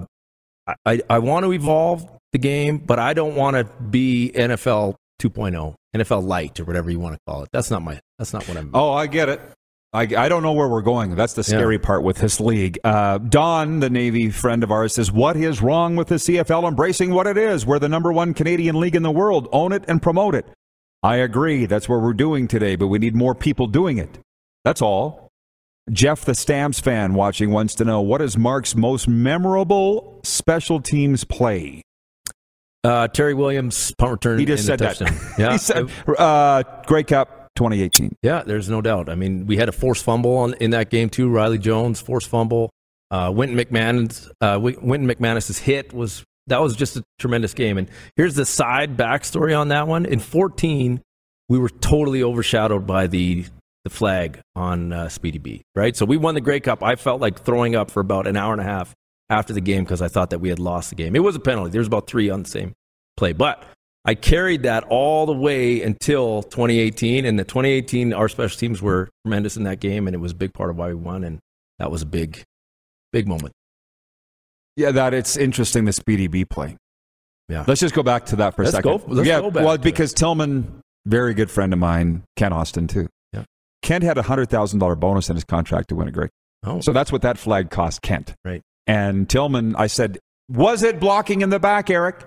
[0.85, 5.75] I, I want to evolve the game, but I don't want to be NFL 2.0,
[5.95, 7.49] NFL light, or whatever you want to call it.
[7.53, 7.99] That's not my.
[8.17, 8.71] That's not what I'm.
[8.73, 9.41] Oh, I get it.
[9.93, 11.15] I, I don't know where we're going.
[11.15, 11.85] That's the scary yeah.
[11.85, 12.79] part with this league.
[12.83, 17.13] Uh, Don, the Navy friend of ours, says, What is wrong with the CFL embracing
[17.13, 17.65] what it is?
[17.65, 19.49] We're the number one Canadian league in the world.
[19.51, 20.45] Own it and promote it.
[21.03, 21.65] I agree.
[21.65, 24.19] That's what we're doing today, but we need more people doing it.
[24.63, 25.29] That's all.
[25.91, 31.25] Jeff, the Stamps fan watching, wants to know what is Mark's most memorable special teams
[31.25, 31.81] play?
[32.83, 34.39] Uh, Terry Williams punt return.
[34.39, 35.01] He just said that.
[35.37, 38.15] Yeah, he said uh, Grey Cup 2018.
[38.21, 39.09] Yeah, there's no doubt.
[39.09, 41.29] I mean, we had a forced fumble on, in that game too.
[41.29, 42.71] Riley Jones forced fumble.
[43.09, 47.77] Uh, Wynton McManus, uh, Wynton McManus's hit was that was just a tremendous game.
[47.77, 50.05] And here's the side backstory on that one.
[50.05, 51.01] In 14,
[51.49, 53.45] we were totally overshadowed by the
[53.83, 55.63] the flag on uh, Speedy B.
[55.75, 56.83] Right, so we won the Grey Cup.
[56.83, 58.93] I felt like throwing up for about an hour and a half
[59.29, 61.15] after the game because I thought that we had lost the game.
[61.15, 61.71] It was a penalty.
[61.71, 62.73] There was about three on the same
[63.17, 63.63] play, but
[64.03, 67.25] I carried that all the way until 2018.
[67.25, 70.35] And the 2018, our special teams were tremendous in that game, and it was a
[70.35, 71.23] big part of why we won.
[71.23, 71.39] And
[71.79, 72.43] that was a big,
[73.11, 73.53] big moment.
[74.75, 76.77] Yeah, that it's interesting the Speedy B play.
[77.49, 77.65] Yeah.
[77.67, 78.97] Let's just go back to that for let's a second.
[78.97, 80.15] Go, let's yeah, go back well, because it.
[80.15, 83.07] Tillman, very good friend of mine, Kent Austin too.
[83.33, 83.43] Yeah.
[83.81, 86.29] Kent had a hundred thousand dollar bonus in his contract to win a great.
[86.63, 86.79] Oh.
[86.79, 88.33] So that's what that flag cost Kent.
[88.45, 88.61] Right.
[88.87, 92.25] And Tillman, I said, Was it blocking in the back, Eric?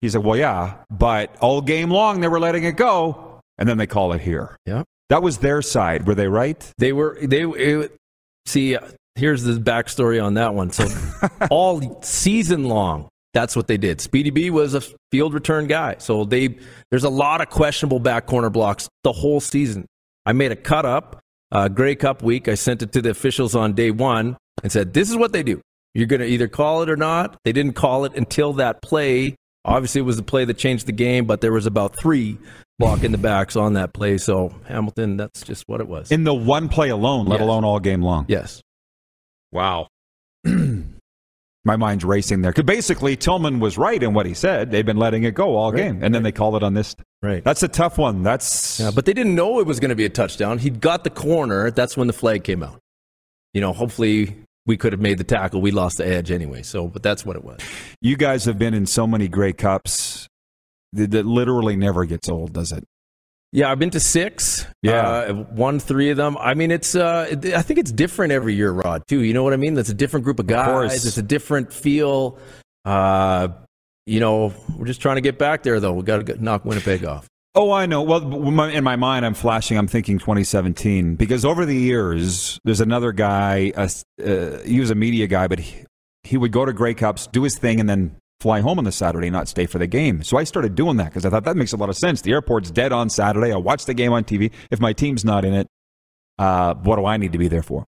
[0.00, 3.78] He said, Well, yeah, but all game long they were letting it go, and then
[3.78, 4.56] they call it here.
[4.66, 4.82] Yeah.
[5.08, 6.06] That was their side.
[6.06, 6.72] Were they right?
[6.78, 7.96] They were, they, it,
[8.46, 8.76] see,
[9.14, 10.70] here's the backstory on that one.
[10.70, 10.86] So,
[11.50, 14.00] all season long, that's what they did.
[14.00, 15.96] Speedy B was a field return guy.
[15.98, 16.58] So, they,
[16.90, 19.86] there's a lot of questionable back corner blocks the whole season.
[20.26, 21.20] I made a cut up,
[21.52, 22.48] uh, Grey Cup week.
[22.48, 25.42] I sent it to the officials on day one and said, This is what they
[25.42, 25.62] do.
[25.94, 27.38] You're going to either call it or not.
[27.44, 29.36] They didn't call it until that play.
[29.68, 32.38] Obviously, it was the play that changed the game, but there was about three
[32.78, 34.18] blocking the backs on that play.
[34.18, 36.10] So Hamilton, that's just what it was.
[36.12, 37.46] In the one play alone, let Yes.
[37.46, 38.24] alone all game long.
[38.28, 38.60] yes.
[39.52, 39.88] Wow.
[41.64, 42.50] My mind's racing there.
[42.52, 44.70] Because basically, Tillman was right in what he said.
[44.70, 46.94] They've been letting it go all Right, game, and then they call it on this.
[47.22, 47.44] Right.
[47.44, 48.22] That's a tough one.
[48.22, 50.58] That's Yeah, but they didn't know it was going to be a touchdown.
[50.58, 51.70] He'd got the corner.
[51.70, 52.78] That's when the flag came out.
[53.52, 54.36] You know, hopefully
[54.68, 55.62] we could have made the tackle.
[55.62, 56.62] We lost the edge anyway.
[56.62, 57.58] So, but that's what it was.
[58.02, 60.28] you guys have been in so many Grey Cups
[60.92, 62.84] that, literally never gets old, does it?
[63.50, 64.66] Yeah, I've been to six.
[64.82, 65.08] Yeah.
[65.08, 66.36] uh, won three of them.
[66.36, 66.94] I mean, it's.
[66.94, 69.04] Uh, I think it's different every year, Rod.
[69.08, 69.22] Too.
[69.22, 69.72] You know what I mean?
[69.72, 70.66] That's a different group of guys.
[70.66, 71.06] course.
[71.06, 72.38] It's a different feel.
[72.84, 73.48] Uh,
[74.04, 75.94] you know, we're just trying to get back there, though.
[75.94, 77.26] We got to knock Winnipeg off.
[77.60, 78.02] Oh, I know.
[78.02, 78.22] Well,
[78.68, 79.76] in my mind, I'm flashing.
[79.76, 83.72] I'm thinking 2017 because over the years, there's another guy.
[83.74, 83.88] Uh,
[84.24, 85.84] uh, he was a media guy, but he,
[86.22, 88.92] he would go to Grey Cups, do his thing, and then fly home on the
[88.92, 90.22] Saturday, not stay for the game.
[90.22, 92.20] So I started doing that because I thought that makes a lot of sense.
[92.20, 93.50] The airport's dead on Saturday.
[93.50, 94.52] I watch the game on TV.
[94.70, 95.66] If my team's not in it,
[96.38, 97.84] uh, what do I need to be there for?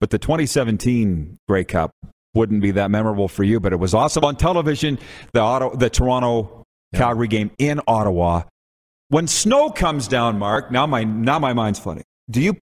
[0.00, 1.92] But the 2017 Grey Cup
[2.34, 4.98] wouldn't be that memorable for you, but it was awesome on television.
[5.32, 6.64] The Otto, the Toronto
[6.96, 8.42] Calgary game in Ottawa.
[9.08, 12.04] When snow comes down, Mark, now my now my mind's flooding.
[12.30, 12.56] Do you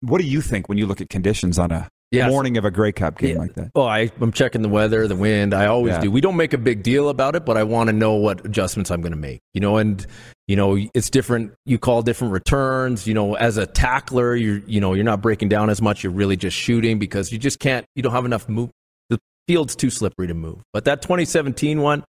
[0.00, 2.30] what do you think when you look at conditions on a Yes.
[2.30, 3.38] morning of a Grey Cup game Yeah.
[3.42, 3.70] like that?
[3.74, 5.52] Oh, I, I'm checking the weather, the wind.
[5.52, 6.00] I always Yeah.
[6.02, 6.10] do.
[6.12, 8.92] We don't make a big deal about it, but I want to know what adjustments
[8.92, 9.40] I'm going to make.
[9.52, 10.06] You know, and
[10.46, 11.52] you know, it's different.
[11.66, 13.06] You call different returns.
[13.08, 16.04] You know, as a tackler, you're you know you're not breaking down as much.
[16.04, 17.84] You're really just shooting because you just can't.
[17.96, 18.70] You don't have enough move.
[19.10, 19.18] The
[19.48, 20.58] field's too slippery to move.
[20.72, 22.04] But that 2017 one,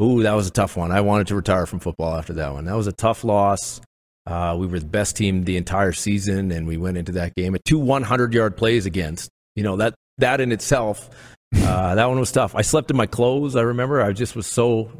[0.00, 0.92] ooh, that was a tough one.
[0.92, 2.64] I wanted to retire from football after that one.
[2.64, 3.80] That was a tough loss.
[4.26, 7.54] Uh, we were the best team the entire season, and we went into that game
[7.54, 9.30] at two 100 yard plays against.
[9.56, 11.10] You know that that in itself,
[11.56, 12.54] uh, that one was tough.
[12.54, 13.54] I slept in my clothes.
[13.56, 14.00] I remember.
[14.02, 14.90] I just was so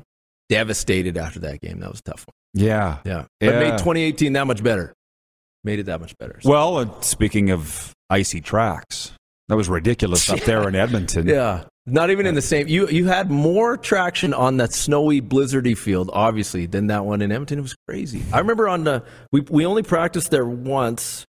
[0.49, 1.81] devastated after that game.
[1.81, 2.35] That was a tough one.
[2.65, 2.99] Yeah.
[3.05, 3.71] Yeah, but it Yeah.
[3.71, 4.93] made 2018 that much better.
[5.65, 6.39] Made it that much better.
[6.43, 9.13] So- Well, uh, speaking of icy tracks,
[9.49, 11.27] that was ridiculous up there in Edmonton.
[11.29, 12.69] yeah, not even in the same.
[12.69, 17.31] You you had more traction on that snowy, blizzardy field, obviously, than that one in
[17.31, 17.59] Edmonton.
[17.59, 18.23] It was crazy.
[18.33, 21.27] I remember on the we we only practiced there once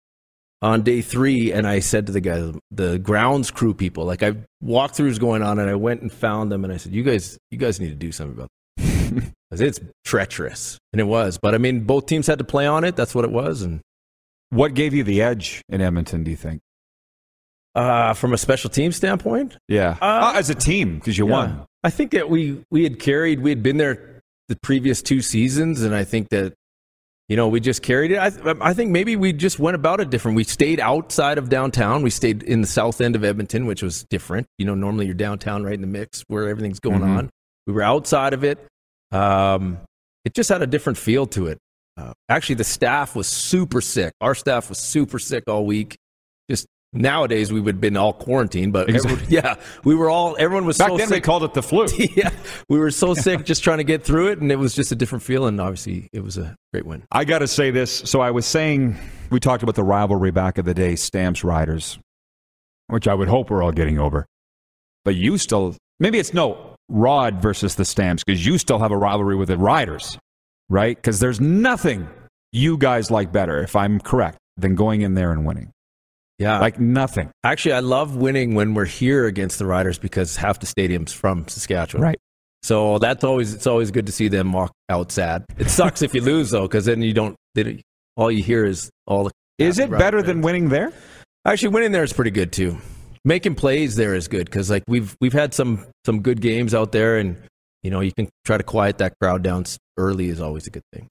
[0.62, 4.34] on day three, and I said to the guys, the grounds crew people, like I
[4.64, 7.58] walkthroughs going on, and I went and found them, and I said, you guys, you
[7.58, 8.50] guys need to do something about.
[9.52, 9.60] This.
[9.60, 11.38] it's treacherous, and it was.
[11.38, 12.96] But I mean, both teams had to play on it.
[12.96, 13.82] That's what it was, and
[14.50, 16.62] What gave you the edge in Edmonton, do you think?
[17.76, 19.98] Uh, from a special team standpoint, Yeah.
[20.02, 21.32] Uh, Uh, as a team, because you Yeah.
[21.32, 21.66] won.
[21.84, 25.82] I think that we we had carried we had been there the previous two seasons,
[25.82, 26.54] and I think that
[27.30, 28.18] you know we just carried it.
[28.18, 28.32] I,
[28.62, 30.36] I think maybe we just went about it different.
[30.36, 32.02] We stayed outside of downtown.
[32.04, 34.48] We stayed in the south end of Edmonton, which was different.
[34.58, 37.18] You know, normally you're downtown, right in the mix where everything's going Mhm.
[37.18, 37.30] on.
[37.68, 38.60] We were outside of it.
[39.12, 39.78] Um,
[40.26, 41.58] it just had a different feel to it.
[41.98, 44.14] Uh, actually, the staff was super sick.
[44.22, 45.98] Our staff was super sick all week.
[46.50, 49.12] Just nowadays, we would have been all quarantined, but Exactly.
[49.14, 50.36] everyone- yeah, we were all.
[50.40, 51.88] Everyone was Back so then, they called it the flu.
[52.16, 52.32] yeah,
[52.70, 54.96] we were so sick just trying to get through it, and it was just a
[54.96, 55.60] different feeling.
[55.60, 57.04] Obviously, it was a great win.
[57.12, 57.92] I got to say this.
[58.06, 58.98] So I was saying,
[59.30, 62.00] we talked about the rivalry back of the day, Stamps Riders,
[62.88, 64.26] which I would hope we're all getting over.
[65.04, 68.98] But you still, maybe it's no Rod versus the Stamps because you still have a
[68.98, 70.18] rivalry with the Riders,
[70.70, 70.96] right?
[70.96, 72.08] Because there's nothing
[72.52, 75.72] you guys like better, if I'm correct, than going in there and winning.
[76.42, 77.30] Yeah, Like nothing.
[77.44, 81.48] actually, I love winning when we're here against the Riders because half the stadium's from
[81.48, 82.04] Saskatchewan.
[82.04, 82.18] Right.
[82.64, 85.46] So that's always it's always good to see them walk out sad.
[85.58, 87.36] It sucks if you lose though, because then you don't.
[87.56, 87.82] They,
[88.16, 89.32] all you hear is all the.
[89.58, 90.92] Is it better than winning there?
[91.46, 92.78] Actually, winning there is pretty good too.
[93.24, 96.92] Making plays there is good because like we've we've had some some good games out
[96.92, 97.38] there, and
[97.84, 99.66] you know you can try to quiet that crowd down
[99.98, 101.08] early is always a good thing.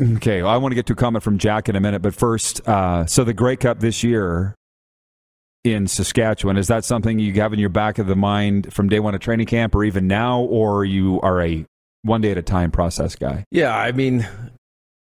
[0.00, 2.14] Okay, well, I want to get to a comment from Jack in a minute, but
[2.14, 4.54] first, uh, so the Grey Cup this year
[5.64, 9.00] in Saskatchewan is that something you have in your back of the mind from day
[9.00, 11.64] one of training camp, or even now, or you are a
[12.02, 13.44] one day at a time process guy?
[13.50, 14.26] Yeah, I mean,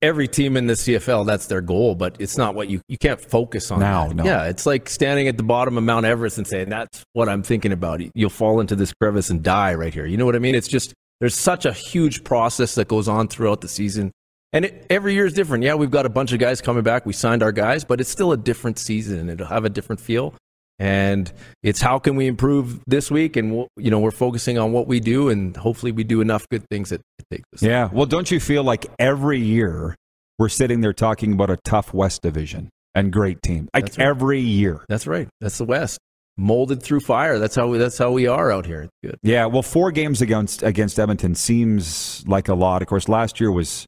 [0.01, 3.19] every team in the CFL, that's their goal, but it's not what you you can't
[3.19, 4.07] focus on now.
[4.07, 4.23] No.
[4.23, 7.43] Yeah, it's like standing at the bottom of Mount Everest and saying that's what I'm
[7.43, 8.01] thinking about.
[8.15, 10.05] You'll fall into this crevice and die right here.
[10.05, 10.55] You know what I mean?
[10.55, 14.11] It's just there's such a huge process that goes on throughout the season.
[14.53, 15.63] And it, every year is different.
[15.63, 17.05] Yeah, we've got a bunch of guys coming back.
[17.05, 20.33] We signed our guys, but it's still a different season it'll have a different feel.
[20.77, 21.31] And
[21.63, 23.37] it's how can we improve this week?
[23.37, 26.47] And we'll, you know, we're focusing on what we do, and hopefully we do enough
[26.49, 27.61] good things that it takes us.
[27.61, 27.89] Yeah.
[27.91, 29.95] Well, don't you feel like every year
[30.37, 33.99] we're sitting there talking about a tough West Division and great team, like right.
[33.99, 34.83] every year.
[34.89, 35.29] That's right.
[35.39, 35.97] That's the West,
[36.35, 37.39] molded through fire.
[37.39, 37.77] That's how we.
[37.77, 38.81] That's how we are out here.
[38.81, 39.19] It's good.
[39.23, 39.45] Yeah.
[39.45, 42.81] Well, four games against against Edmonton seems like a lot.
[42.81, 43.85] Of course, last year was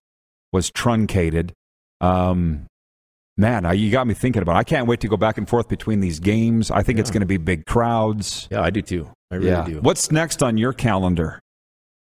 [0.54, 1.54] was truncated.
[2.02, 2.66] Um,
[3.38, 4.56] man, I- you got me thinking about.
[4.56, 4.60] It.
[4.60, 6.72] I can't wait to go back and forth between these games.
[6.72, 8.48] I think it's going to be big crowds.
[8.52, 9.10] Yeah, I do too.
[9.32, 9.66] I really yeah.
[9.66, 9.80] do.
[9.82, 11.40] What's next on your calendar?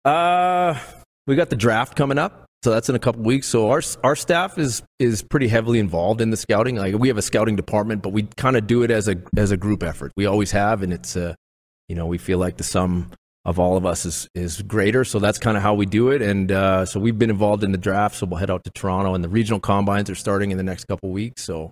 [0.05, 0.79] Uh,
[1.27, 3.47] we got the draft coming up, so that's in a couple weeks.
[3.47, 6.77] So our our staff is is pretty heavily involved in the scouting.
[6.77, 9.51] Like we have a scouting department, but we kind of do it as a as
[9.51, 10.13] a group effort.
[10.15, 11.35] We always have, and it's uh,
[11.89, 13.11] you know, we feel like the sum
[13.49, 15.03] of all of us is is greater.
[15.03, 16.21] So that's kind of how we do it.
[16.21, 18.15] And uh, so we've been involved in the draft.
[18.15, 20.85] So we'll head out to Toronto, and the regional combines are starting in the next
[20.85, 21.43] couple weeks.
[21.43, 21.71] So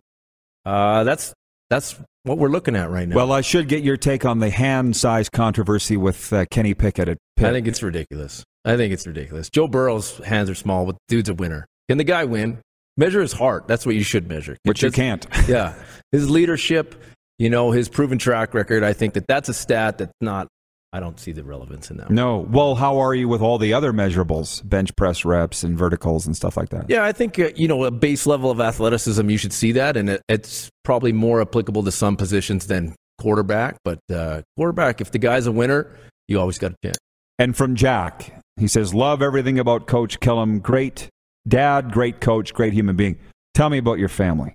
[0.65, 1.33] uh, that's
[1.69, 3.15] that's what we're looking at right now.
[3.15, 7.07] Well, I should get your take on the hand size controversy with uh, Kenny Pickett
[7.09, 7.47] at Pitt.
[7.47, 8.43] I think it's ridiculous.
[8.65, 9.49] I think it's ridiculous.
[9.49, 11.65] Joe Burrow's hands are small, but dude's a winner.
[11.87, 12.59] Can the guy win?
[12.97, 13.67] Measure his heart.
[13.67, 14.57] That's what you should measure.
[14.63, 15.25] which you can't.
[15.47, 15.75] Yeah,
[16.11, 16.95] his leadership,
[17.37, 18.83] you know, his proven track record.
[18.83, 20.47] I think that that's a stat that's not.
[20.93, 22.10] I don't see the relevance in that.
[22.10, 22.39] No.
[22.39, 26.36] Well, how are you with all the other measurables, bench press reps and verticals and
[26.36, 26.86] stuff like that?
[26.89, 29.30] Yeah, I think uh, you know a base level of athleticism.
[29.30, 33.78] You should see that, and it, it's probably more applicable to some positions than quarterback.
[33.84, 35.93] But uh, quarterback, if the guy's a winner,
[36.28, 36.97] you always got a chance.
[37.38, 40.62] And from Jack, he says, "Love everything about Coach Killam.
[40.62, 41.10] Great
[41.47, 43.19] dad, great coach, great human being.
[43.54, 44.54] Tell me about your family."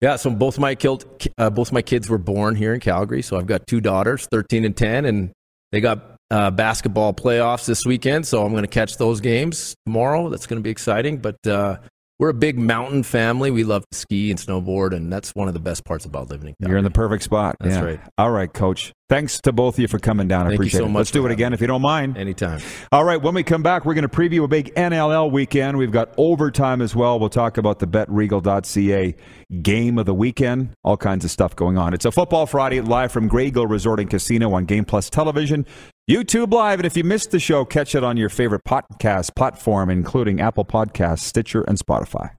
[0.00, 1.04] Yeah, so both my killed,
[1.38, 3.22] uh, both my kids were born here in Calgary.
[3.22, 5.30] So I've got two daughters, thirteen and ten, and
[5.72, 8.26] they got uh, basketball playoffs this weekend.
[8.26, 10.28] So I'm going to catch those games tomorrow.
[10.28, 11.18] That's going to be exciting.
[11.18, 11.78] But uh,
[12.20, 13.50] we're a big mountain family.
[13.50, 16.48] We love to ski and snowboard, and that's one of the best parts about living
[16.48, 16.70] in Calgary.
[16.72, 17.56] You're in the perfect spot.
[17.60, 17.82] That's Yeah.
[17.84, 18.00] right.
[18.18, 18.92] All right, Coach.
[19.08, 20.42] Thanks to both of you for coming down.
[20.42, 20.88] I Thank you appreciate so it.
[20.90, 22.16] much Let's do it again if you don't mind.
[22.16, 22.60] Anytime.
[22.92, 25.78] All right, when we come back, we're going to preview a big NLL weekend.
[25.78, 27.18] We've got overtime as well.
[27.18, 29.16] We'll talk about the betregal.ca
[29.62, 31.92] game of the weekend, all kinds of stuff going on.
[31.94, 35.66] It's a Football Friday live from Grey Eagle Resort and Casino on Game Plus Television,
[36.10, 36.80] YouTube Live.
[36.80, 40.64] And if you missed the show, catch it on your favorite podcast platform, including Apple
[40.64, 42.32] Podcasts, Stitcher, and Spotify.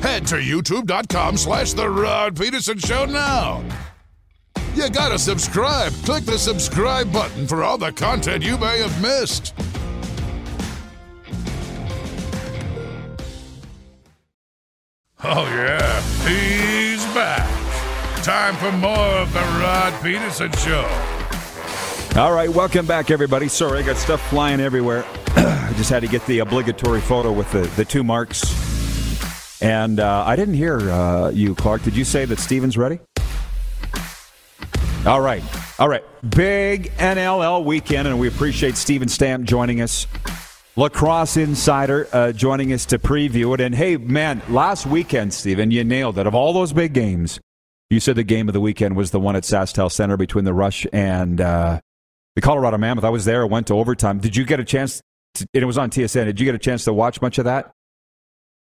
[0.00, 3.62] Head to youtube.com slash The Rod Pedersen Show now.
[4.78, 5.92] You gotta subscribe.
[6.04, 9.52] Click the subscribe button for all the content you may have missed.
[15.24, 17.44] Oh, yeah, he's back.
[18.22, 20.86] Time for more of The Rod Pedersen Show.
[22.14, 23.48] All right, welcome back, everybody.
[23.48, 25.04] Sorry, I got stuff flying everywhere.
[25.36, 29.60] I just had to get the obligatory photo with the, the two marks.
[29.60, 31.82] And uh, I didn't hear uh, you, Clark.
[31.82, 33.00] Did you say that Stephen's ready?
[35.06, 35.42] All right.
[35.78, 36.04] All right.
[36.28, 40.06] Big NLL weekend, and we appreciate Stephen Stamp joining us.
[40.76, 43.60] Lacrosse Insider uh, joining us to preview it.
[43.60, 46.26] And hey, man, last weekend, Stephen, you nailed it.
[46.26, 47.40] Of all those big games,
[47.90, 50.52] you said the game of the weekend was the one at SaskTel Center between the
[50.52, 51.80] Rush and uh,
[52.34, 53.04] the Colorado Mammoth.
[53.04, 54.18] I was there, went to overtime.
[54.18, 55.00] Did you get a chance?
[55.34, 56.26] To, and it was on TSN.
[56.26, 57.72] Did you get a chance to watch much of that?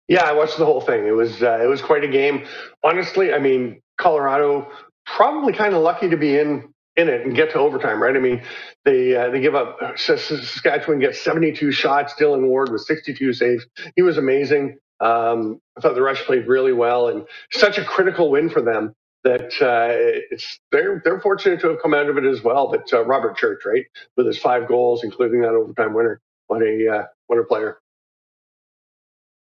[0.07, 1.05] Yeah, I watched the whole thing.
[1.05, 2.45] It was uh, it was quite a game.
[2.83, 4.71] Honestly, I mean, Colorado
[5.05, 8.15] probably kind of lucky to be in in it and get to overtime, right?
[8.15, 8.43] I mean,
[8.85, 9.79] they uh, they give up.
[9.97, 12.15] Saskatchewan gets 72 shots.
[12.17, 13.65] Dillon Ward with 62 saves.
[13.95, 14.77] He was amazing.
[14.99, 18.93] Um, I thought the Rush played really well and such a critical win for them
[19.23, 19.89] that uh,
[20.31, 22.69] it's they're they're fortunate to have come out of it as well.
[22.71, 23.85] But uh, Robert Church, right,
[24.17, 27.79] with his five goals, including that overtime winner, what a uh, what a player.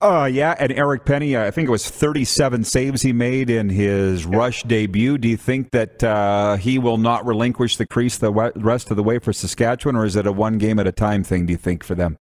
[0.01, 0.55] Oh, yeah.
[0.61, 5.19] And Eric Penny, I think it was 37 saves he made in his rush debut.
[5.19, 9.03] Do you think that uh, he will not relinquish the crease the rest of the
[9.03, 11.57] way for Saskatchewan, or is it a one game at a time thing, do you
[11.57, 12.17] think, for them?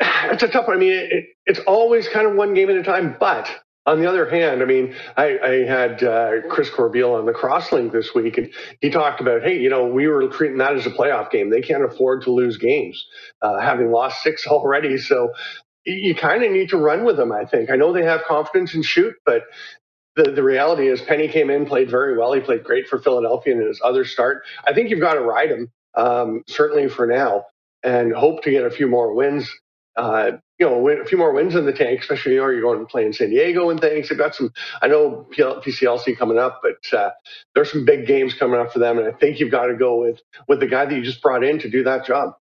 [0.00, 0.78] It's a tough one.
[0.78, 3.50] I mean, it, it's always kind of one game at a time, but
[3.86, 7.92] on the other hand, I mean, I, I had uh, Chris Corbeil on the Crosslink
[7.92, 10.90] this week, and he talked about, hey, you know, we were treating that as a
[10.90, 11.50] playoff game.
[11.50, 13.04] They can't afford to lose games,
[13.42, 14.98] uh, having lost six already.
[14.98, 15.32] So
[15.84, 17.32] you kind of need to run with them.
[17.32, 17.70] I think.
[17.70, 19.42] I know they have confidence and shoot, but
[20.16, 22.32] the, the reality is Penny came in, played very well.
[22.32, 24.44] He played great for Philadelphia in his other start.
[24.66, 27.46] I think you've got to ride him, um, certainly for now,
[27.82, 29.50] and hope to get a few more wins.
[29.96, 32.78] Uh, you know, a few more wins in the tank, especially you know, you're going
[32.78, 34.08] to play in San Diego and things.
[34.08, 37.10] They've got some, I know PCLC coming up, but uh,
[37.54, 38.98] there's some big games coming up for them.
[38.98, 41.44] And I think you've got to go with, with the guy that you just brought
[41.44, 42.34] in to do that job.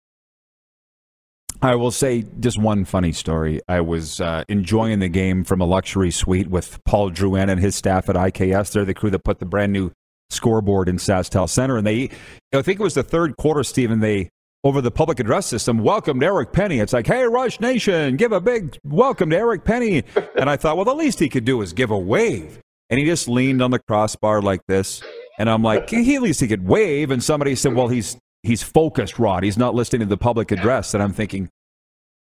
[1.62, 3.60] I will say just one funny story.
[3.68, 7.74] I was uh, enjoying the game from a luxury suite with Paul Drouin and his
[7.74, 8.72] staff at IKS.
[8.72, 9.92] They're the crew that put the brand new
[10.30, 11.76] scoreboard in SaskTel Center.
[11.76, 12.10] And they,
[12.54, 14.30] I think it was the third quarter, Stephen, they,
[14.64, 16.80] over the public address system, welcomed Eric Penny.
[16.80, 20.04] It's like, hey, Rush Nation, give a big welcome to Eric Penny.
[20.38, 22.60] and I thought, well, the least he could do is give a wave.
[22.90, 25.02] And he just leaned on the crossbar like this.
[25.38, 27.10] And I'm like, he, at least he could wave.
[27.10, 29.44] And somebody said, well, he's he's focused, Rod.
[29.44, 30.92] He's not listening to the public address.
[30.92, 31.48] And I'm thinking,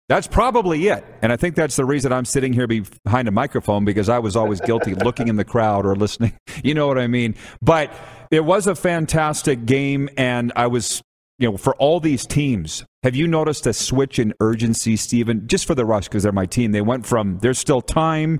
[0.07, 1.03] that's probably it.
[1.21, 4.35] And I think that's the reason I'm sitting here behind a microphone because I was
[4.35, 6.33] always guilty looking in the crowd or listening.
[6.63, 7.35] You know what I mean?
[7.61, 7.93] But
[8.31, 10.09] it was a fantastic game.
[10.17, 11.01] And I was,
[11.37, 15.47] you know, for all these teams, have you noticed a switch in urgency, Stephen?
[15.47, 16.71] Just for the Rush, because they're my team.
[16.71, 18.39] They went from there's still time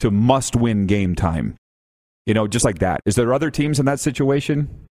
[0.00, 1.56] to must win game time.
[2.26, 3.00] You know, just like that.
[3.06, 4.86] Is there other teams in that situation?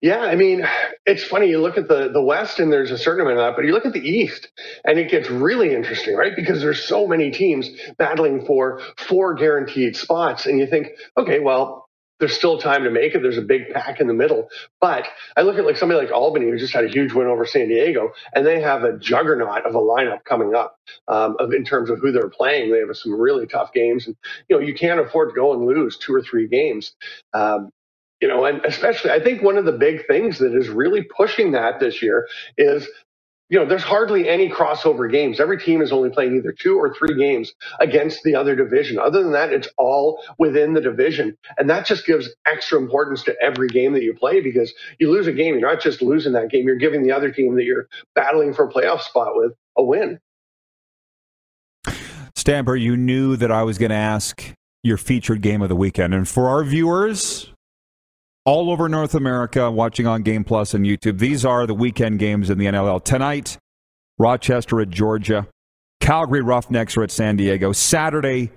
[0.00, 0.66] Yeah, I mean,
[1.06, 1.48] it's funny.
[1.48, 3.72] You look at the the West, and there's a certain amount of that, but you
[3.72, 4.48] look at the East,
[4.84, 6.36] and it gets really interesting, right?
[6.36, 11.83] Because there's so many teams battling for four guaranteed spots, and you think, okay, well,
[12.20, 13.22] there's still time to make it.
[13.22, 14.48] There's a big pack in the middle,
[14.80, 15.06] but
[15.36, 17.68] I look at like somebody like Albany, who just had a huge win over San
[17.68, 21.90] Diego, and they have a juggernaut of a lineup coming up um, of, in terms
[21.90, 22.72] of who they're playing.
[22.72, 24.16] They have some really tough games, and
[24.48, 26.94] you know you can't afford to go and lose two or three games.
[27.34, 27.70] Um,
[28.20, 31.52] you know, and especially I think one of the big things that is really pushing
[31.52, 32.88] that this year is
[33.50, 35.38] you know, there's hardly any crossover games.
[35.38, 38.98] Every team is only playing either two or three games against the other division.
[38.98, 41.36] Other than that, it's all within the division.
[41.58, 45.26] And that just gives extra importance to every game that you play because you lose
[45.26, 47.86] a game, you're not just losing that game, you're giving the other team that you're
[48.14, 50.18] battling for a playoff spot with a win.
[52.34, 56.12] Stamper, you knew that I was going to ask your featured game of the weekend.
[56.12, 57.53] And for our viewers,
[58.44, 61.18] all over North America watching on Game Plus and YouTube.
[61.18, 63.02] These are the weekend games in the NLL.
[63.02, 63.58] Tonight,
[64.18, 65.46] Rochester at Georgia.
[66.00, 67.72] Calgary Roughnecks are at San Diego.
[67.72, 68.52] Saturday,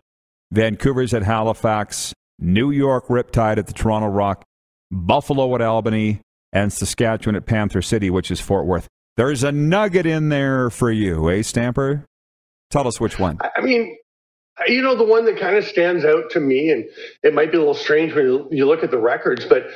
[0.51, 2.13] Vancouver's at Halifax.
[2.39, 4.43] New York Riptide at the Toronto Rock.
[4.91, 6.21] Buffalo at Albany.
[6.53, 8.87] And Saskatchewan at Panther City, which is Fort Worth.
[9.17, 12.05] There's a nugget in there for you, eh, Stamper?
[12.69, 13.37] Tell us which one.
[13.41, 13.97] I mean,
[14.65, 16.85] you know, the one that kind of stands out to me, and
[17.23, 19.67] it might be a little strange when you look at the records, but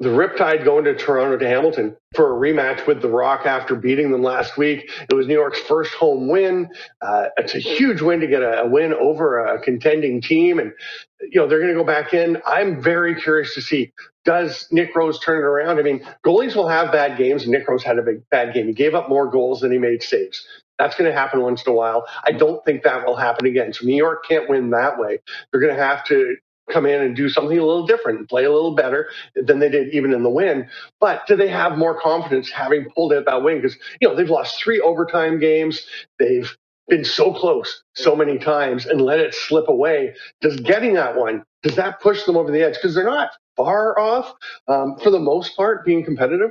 [0.00, 4.10] the Riptide going to Toronto to Hamilton for a rematch with the Rock after beating
[4.10, 4.90] them last week.
[5.10, 6.70] It was New York's first home win.
[7.02, 10.72] Uh, it's a huge win to get a, a, win over a contending team, and
[11.20, 12.38] you know they're going to go back in.
[12.46, 13.92] I'm very curious to see
[14.24, 15.78] does Nick Rose turn it around.
[15.78, 17.46] I mean, goalies will have bad games.
[17.46, 18.66] Nick Rose had a big bad game.
[18.66, 20.46] He gave up more goals than he made saves.
[20.80, 22.06] That's going to happen once in a while.
[22.26, 23.74] I don't think that will happen again.
[23.74, 25.20] So New York can't win that way.
[25.52, 26.36] They're going to have to
[26.72, 29.70] come in and do something a little different and play a little better than they
[29.70, 30.68] did even in the win.
[31.00, 33.58] But do they have more confidence having pulled out that win?
[33.62, 35.86] Because, you know, they've lost three overtime games.
[36.20, 36.56] They've
[36.88, 40.14] been so close so many times and let it slip away.
[40.42, 42.74] Does getting that one, does that push them over the edge?
[42.76, 44.34] Because they're not far off
[44.68, 46.50] um, for the most part being competitive.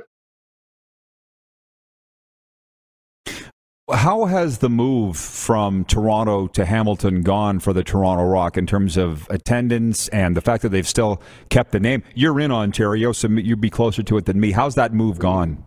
[3.92, 8.96] How has the move from Toronto to Hamilton gone for the Toronto Rock in terms
[8.96, 12.02] of attendance and the fact that they've still kept the name?
[12.14, 14.52] You're in Ontario, so you'd be closer to it than me.
[14.52, 15.64] How's that move gone?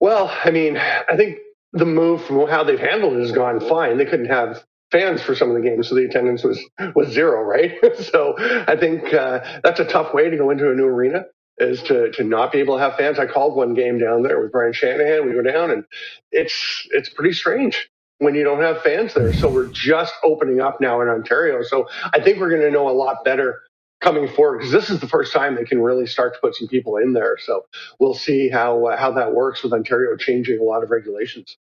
[0.00, 1.38] Well, I mean, I think
[1.72, 3.98] the move from how they've handled it has gone fine.
[3.98, 6.60] They couldn't have fans for some of the games, so the attendance was
[6.94, 7.72] was zero, right?
[7.98, 11.24] so I think uh, that's a tough way to go into a new arena
[11.58, 13.18] is to to not be able to have fans.
[13.18, 15.26] I called one game down there with Brian Shanahan.
[15.26, 15.84] We go down, and
[16.32, 17.88] it's it's pretty strange
[18.18, 19.32] when you don't have fans there.
[19.32, 21.62] So we're just opening up now in Ontario.
[21.62, 23.62] So I think we're going to know a lot better
[24.00, 26.68] coming forward because this is the first time they can really start to put some
[26.68, 27.36] people in there.
[27.38, 27.62] So
[27.98, 31.56] we'll see how uh, how that works with Ontario changing a lot of regulations.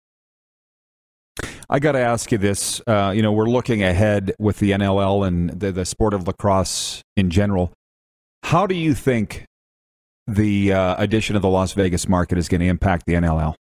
[1.70, 2.82] I got to ask you this.
[2.86, 7.02] Uh, you know, we're looking ahead with the NLL and the, the sport of lacrosse
[7.16, 7.74] in general.
[8.44, 9.46] How do you think
[10.28, 13.56] the uh, addition of the Las Vegas market is going to impact the NLL?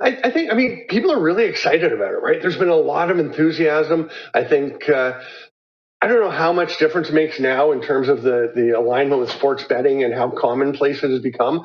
[0.00, 2.42] I, I, think, I mean, people are really excited about it, right?
[2.42, 4.10] There's been a lot of enthusiasm.
[4.34, 5.20] I think, uh,
[6.00, 9.20] I don't know how much difference it makes now in terms of the, the alignment
[9.20, 11.64] with sports betting and how commonplace it has become.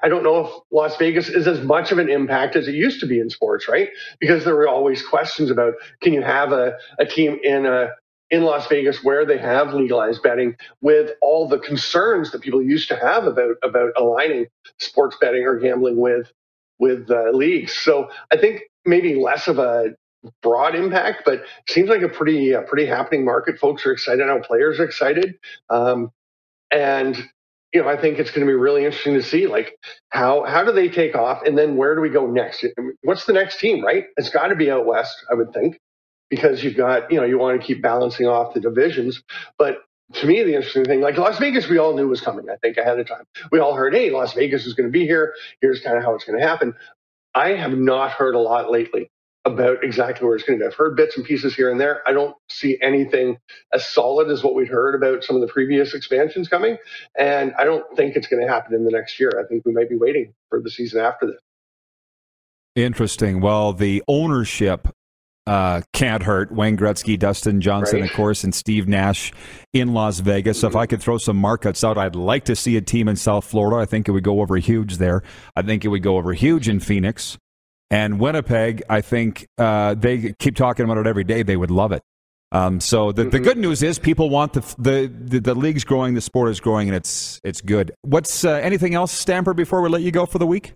[0.00, 3.00] I don't know if Las Vegas is as much of an impact as it used
[3.00, 3.88] to be in sports, right?
[4.20, 7.88] Because there were always questions about can you have a, a team in a
[8.32, 12.88] in Las Vegas where they have legalized betting with all the concerns that people used
[12.88, 14.46] to have about about aligning
[14.80, 16.32] sports betting or gambling with
[16.80, 17.74] with uh, leagues.
[17.74, 19.94] So I think maybe less of a
[20.42, 23.58] broad impact, but seems like a pretty uh, pretty happening market.
[23.58, 24.40] Folks are excited now.
[24.40, 25.36] Players are excited,
[25.70, 26.10] um,
[26.72, 27.16] and
[27.74, 29.76] you know I think it's going to be really interesting to see like
[30.10, 32.64] how how do they take off, and then where do we go next?
[33.02, 33.84] What's the next team?
[33.84, 34.06] Right?
[34.16, 35.78] It's got to be out west, I would think,
[36.32, 39.22] because you've got you know you want to keep balancing off the divisions,
[39.58, 39.78] but.
[40.16, 42.50] To me, the interesting thing, like Las Vegas, we all knew was coming.
[42.50, 45.06] I think ahead of time, we all heard, "Hey, Las Vegas is going to be
[45.06, 45.32] here.
[45.62, 46.74] Here's kind of how it's going to happen."
[47.34, 49.10] I have not heard a lot lately
[49.46, 50.66] about exactly where it's going to be.
[50.66, 52.02] I've heard bits and pieces here and there.
[52.06, 53.38] I don't see anything
[53.72, 56.76] as solid as what we'd heard about some of the previous expansions coming.
[57.18, 59.30] And I don't think it's going to happen in the next year.
[59.42, 61.40] I think we might be waiting for the season after this.
[62.76, 63.40] Interesting.
[63.40, 64.88] Well, the ownership
[65.46, 66.52] uh, can't hurt.
[66.52, 68.10] Wayne Gretzky, Dustin Johnson, right.
[68.10, 69.32] of course, and Steve Nash
[69.72, 70.60] in Las Vegas.
[70.60, 73.16] So if I could throw some markets out, I'd like to see a team in
[73.16, 73.76] South Florida.
[73.76, 75.22] I think it would go over huge there.
[75.56, 77.38] I think it would go over huge in Phoenix.
[77.90, 81.42] And Winnipeg, I think uh, they keep talking about it every day.
[81.42, 82.02] They would love it.
[82.52, 83.30] Um, so the, mm-hmm.
[83.30, 86.60] the good news is people want the, the, the the league's growing, the sport is
[86.60, 87.92] growing, and it's it's good.
[88.02, 89.54] What's uh, anything else, Stamper?
[89.54, 90.74] Before we let you go for the week.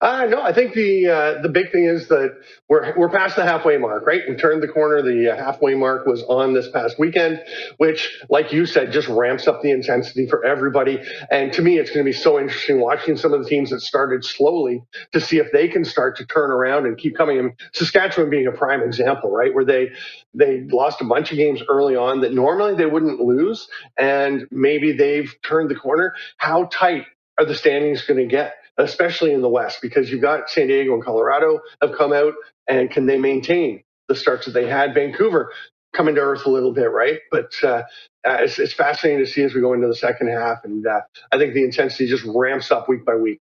[0.00, 2.36] Uh, no, I think the uh, the big thing is that
[2.68, 4.22] we're we're past the halfway mark, right?
[4.28, 5.02] We turned the corner.
[5.02, 7.42] The uh, halfway mark was on this past weekend,
[7.78, 11.00] which, like you said, just ramps up the intensity for everybody.
[11.30, 13.80] And to me, it's going to be so interesting watching some of the teams that
[13.80, 17.38] started slowly to see if they can start to turn around and keep coming.
[17.38, 19.90] And Saskatchewan being a prime example, right, where they
[20.34, 23.68] they lost a bunch of games early on that normally they wouldn't lose,
[23.98, 26.14] and maybe they've turned the corner.
[26.36, 27.06] How tight
[27.38, 28.54] are the standings going to get?
[28.78, 32.34] Especially in the West, because you've got San Diego and Colorado have come out,
[32.68, 34.94] and can they maintain the starts that they had?
[34.94, 35.52] Vancouver
[35.94, 37.20] coming to earth a little bit, right?
[37.30, 37.82] But uh,
[38.26, 41.00] uh, it's, it's, fascinating to see as we go into the second half, and uh,
[41.32, 43.40] I think the intensity just ramps up week by week.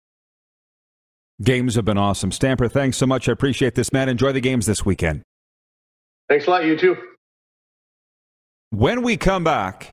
[1.42, 2.32] Games have been awesome.
[2.32, 3.28] Stamper, thanks so much.
[3.28, 4.08] I appreciate this, man.
[4.08, 5.22] Enjoy the games this weekend.
[6.28, 6.64] Thanks a lot.
[6.64, 6.96] You too.
[8.70, 9.90] When we come back,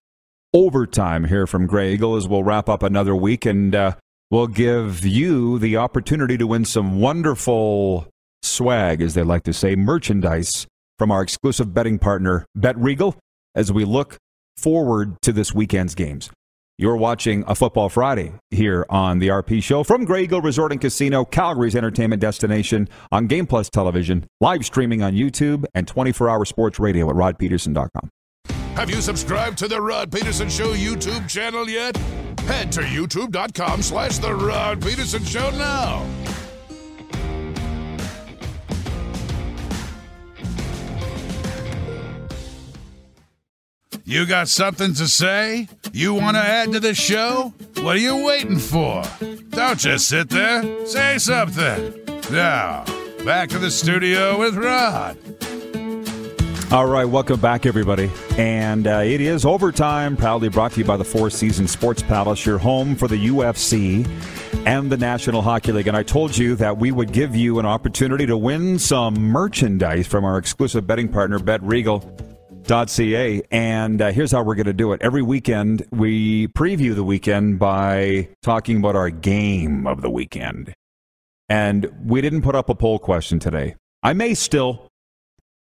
[0.54, 3.46] overtime here from Grey Eagle as we'll wrap up another week.
[3.46, 3.96] And uh,
[4.32, 8.08] will give you the opportunity to win some wonderful
[8.42, 10.68] swag, as they like to say, merchandise
[10.98, 13.16] from our exclusive betting partner, Bet Regal,
[13.54, 14.18] as we look
[14.58, 16.30] forward to this weekend's games.
[16.78, 20.82] You're watching a Football Friday here on the RP Show from Grey Eagle Resort and
[20.82, 26.44] Casino, Calgary's entertainment destination on Game Plus Television, live streaming on YouTube, and 24 hour
[26.44, 28.10] sports radio at rodpedersen.com.
[28.76, 31.96] Have you subscribed to the Rod Pedersen Show YouTube channel yet?
[32.42, 36.06] Head to youtube.com slash The Rod Peterson Show now.
[44.04, 45.70] You got something to say?
[45.94, 47.54] You want to add to the show?
[47.78, 49.04] What are you waiting for?
[49.52, 50.86] Don't just sit there.
[50.86, 52.04] Say something.
[52.30, 52.84] Now,
[53.24, 55.18] back to the studio with Rod.
[56.76, 58.12] All right, welcome back, everybody.
[58.38, 62.46] And uh, it is overtime, proudly brought to you by the Four Seasons Sports Palace,
[62.46, 64.06] your home for the UFC
[64.68, 65.88] and the National Hockey League.
[65.88, 70.06] And I told you that we would give you an opportunity to win some merchandise
[70.06, 73.42] from our exclusive betting partner, BetRegal.ca.
[73.52, 75.02] And uh, here's how we're going to do it.
[75.02, 80.74] Every weekend, we preview the weekend by talking about our game of the weekend.
[81.48, 83.78] And we didn't put up a poll question today.
[84.04, 84.90] I may still.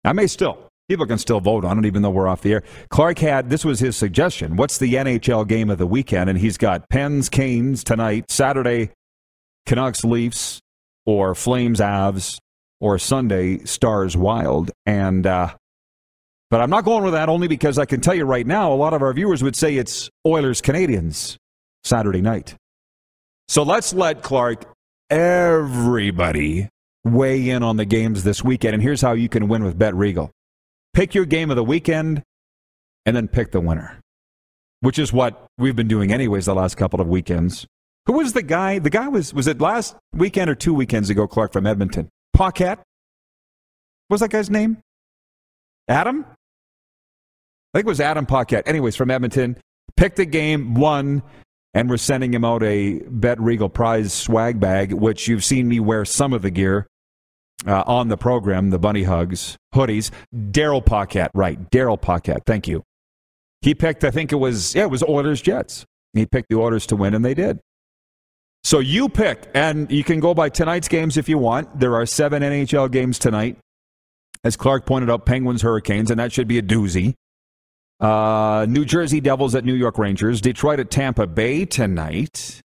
[0.04, 0.69] I may still.
[0.90, 2.64] People can still vote on it, even though we're off the air.
[2.88, 4.56] Clark had this was his suggestion.
[4.56, 6.28] What's the NHL game of the weekend?
[6.28, 8.90] And he's got Pens, Canes tonight, Saturday,
[9.66, 10.58] Canucks, Leafs,
[11.06, 12.38] or Flames, Avs,
[12.80, 14.72] or Sunday, Stars, Wild.
[14.84, 15.54] And uh,
[16.50, 18.74] but I'm not going with that only because I can tell you right now, a
[18.74, 21.36] lot of our viewers would say it's Oilers, Canadiens
[21.84, 22.56] Saturday night.
[23.46, 24.64] So let's let Clark,
[25.08, 26.68] everybody,
[27.04, 28.74] weigh in on the games this weekend.
[28.74, 30.32] And here's how you can win with Bet Regal.
[30.94, 32.22] Pick your game of the weekend
[33.06, 34.00] and then pick the winner,
[34.80, 37.66] which is what we've been doing anyways the last couple of weekends.
[38.06, 38.78] Who was the guy?
[38.78, 42.08] The guy was, was it last weekend or two weekends ago, Clark from Edmonton?
[42.34, 42.78] Paquette?
[44.08, 44.78] What was that guy's name?
[45.88, 46.24] Adam?
[46.28, 48.66] I think it was Adam Paquette.
[48.66, 49.56] Anyways, from Edmonton.
[49.96, 51.22] Picked the game, won,
[51.74, 55.78] and we're sending him out a Bet Regal prize swag bag, which you've seen me
[55.78, 56.86] wear some of the gear
[57.66, 60.10] uh, on the program, the Bunny Hugs hoodies.
[60.34, 61.70] Daryl Paquette, right?
[61.70, 62.42] Daryl Paquette.
[62.46, 62.82] Thank you.
[63.62, 65.84] He picked, I think it was, yeah, it was Oilers Jets.
[66.14, 67.60] He picked the Oilers to win, and they did.
[68.64, 71.78] So you pick, and you can go by tonight's games if you want.
[71.78, 73.58] There are seven NHL games tonight.
[74.44, 77.14] As Clark pointed out, Penguins, Hurricanes, and that should be a doozy.
[78.00, 80.40] Uh, New Jersey Devils at New York Rangers.
[80.40, 82.60] Detroit at Tampa Bay tonight.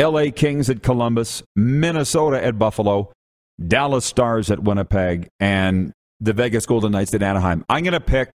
[0.00, 1.42] LA Kings at Columbus.
[1.54, 3.12] Minnesota at Buffalo.
[3.64, 5.28] Dallas Stars at Winnipeg.
[5.40, 7.64] And the Vegas Golden Knights at Anaheim.
[7.68, 8.30] I'm going to pick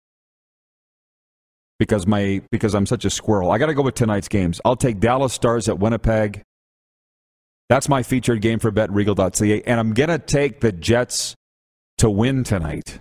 [1.79, 3.51] because my because I'm such a squirrel.
[3.51, 4.61] I got to go with tonight's games.
[4.64, 6.43] I'll take Dallas Stars at Winnipeg.
[7.69, 11.35] That's my featured game for BetRegal.ca, and I'm gonna take the Jets
[11.99, 12.99] to win tonight.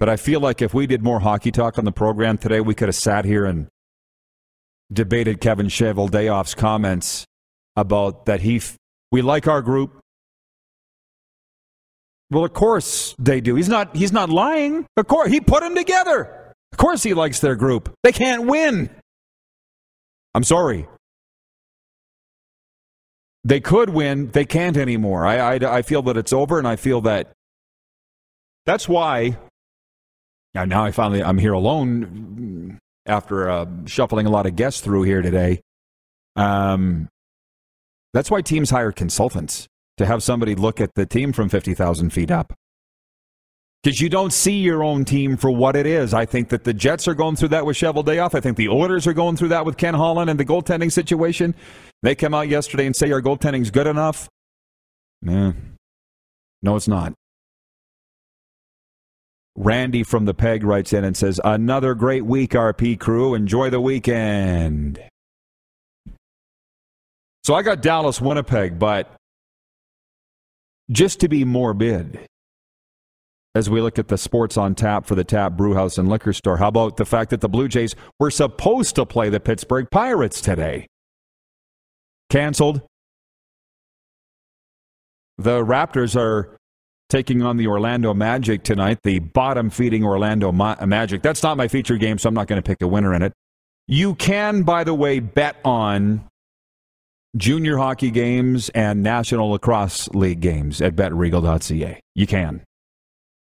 [0.00, 2.74] But I feel like if we did more hockey talk on the program today, we
[2.74, 3.68] could have sat here and
[4.90, 7.26] debated Kevin Cheveldayoff's comments
[7.76, 8.60] about that he
[9.12, 10.01] we like our group.
[12.32, 13.56] Well, of course they do.
[13.56, 14.86] He's not he's not lying.
[14.96, 16.54] Of course he put them together.
[16.72, 17.92] Of course he likes their group.
[18.02, 18.88] They can't win.
[20.34, 20.88] I'm sorry.
[23.44, 24.30] They could win.
[24.30, 25.26] They can't anymore.
[25.26, 27.32] I, I, I feel that it's over, and I feel that
[28.64, 29.36] that's why.
[30.54, 35.02] Now, now I finally I'm here alone after uh, shuffling a lot of guests through
[35.02, 35.60] here today.
[36.36, 37.08] Um,
[38.14, 39.68] that's why teams hire consultants
[39.98, 42.52] to have somebody look at the team from fifty thousand feet up
[43.82, 46.14] because you don't see your own team for what it is.
[46.14, 48.34] I think that the Jets are going through that with Cheveldayoff.
[48.34, 51.54] I think the Oilers are going through that with Ken Holland and the goaltending situation.
[52.02, 54.28] They come out yesterday and say our goaltending's good enough.
[55.20, 55.52] Nah.
[56.62, 57.12] No, it's not.
[59.56, 63.34] Randy from the Peg writes in and says, Another great week, RP crew.
[63.34, 65.02] Enjoy the weekend.
[67.44, 69.12] So I got Dallas, Winnipeg, but
[70.92, 72.26] just to be morbid,
[73.54, 76.56] as we look at the sports on tap for the Tap Brewhouse and Liquor Store.
[76.58, 80.40] How about the fact that the Blue Jays were supposed to play the Pittsburgh Pirates
[80.40, 80.86] today?
[82.30, 82.82] Canceled.
[85.38, 86.56] The Raptors are
[87.10, 91.20] taking on the Orlando Magic tonight, the bottom feeding Orlando Ma- Magic.
[91.20, 93.32] That's not my feature game, so I'm not going to pick a winner in it.
[93.86, 96.26] You can, by the way, bet on
[97.36, 102.00] junior hockey games and National Lacrosse League games at betregal.ca.
[102.14, 102.64] You can.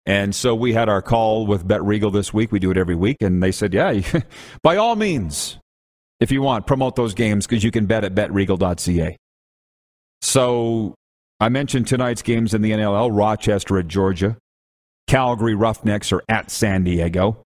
[0.06, 2.52] And so we had our call with Bet Regal this week.
[2.52, 3.16] We do it every week.
[3.20, 4.00] And they said, yeah,
[4.62, 5.58] by all means,
[6.20, 9.16] if you want, promote those games because you can bet at betregal.ca.
[10.20, 10.94] So
[11.40, 14.36] I mentioned tonight's games in the NLL Rochester at Georgia,
[15.06, 17.43] Calgary Roughnecks are at San Diego.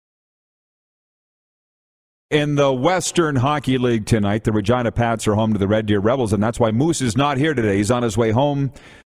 [2.31, 5.99] In the Western Hockey League tonight, the Regina Pats are home to the Red Deer
[5.99, 7.75] Rebels, and that's why Moose is not here today.
[7.75, 8.71] He's on his way home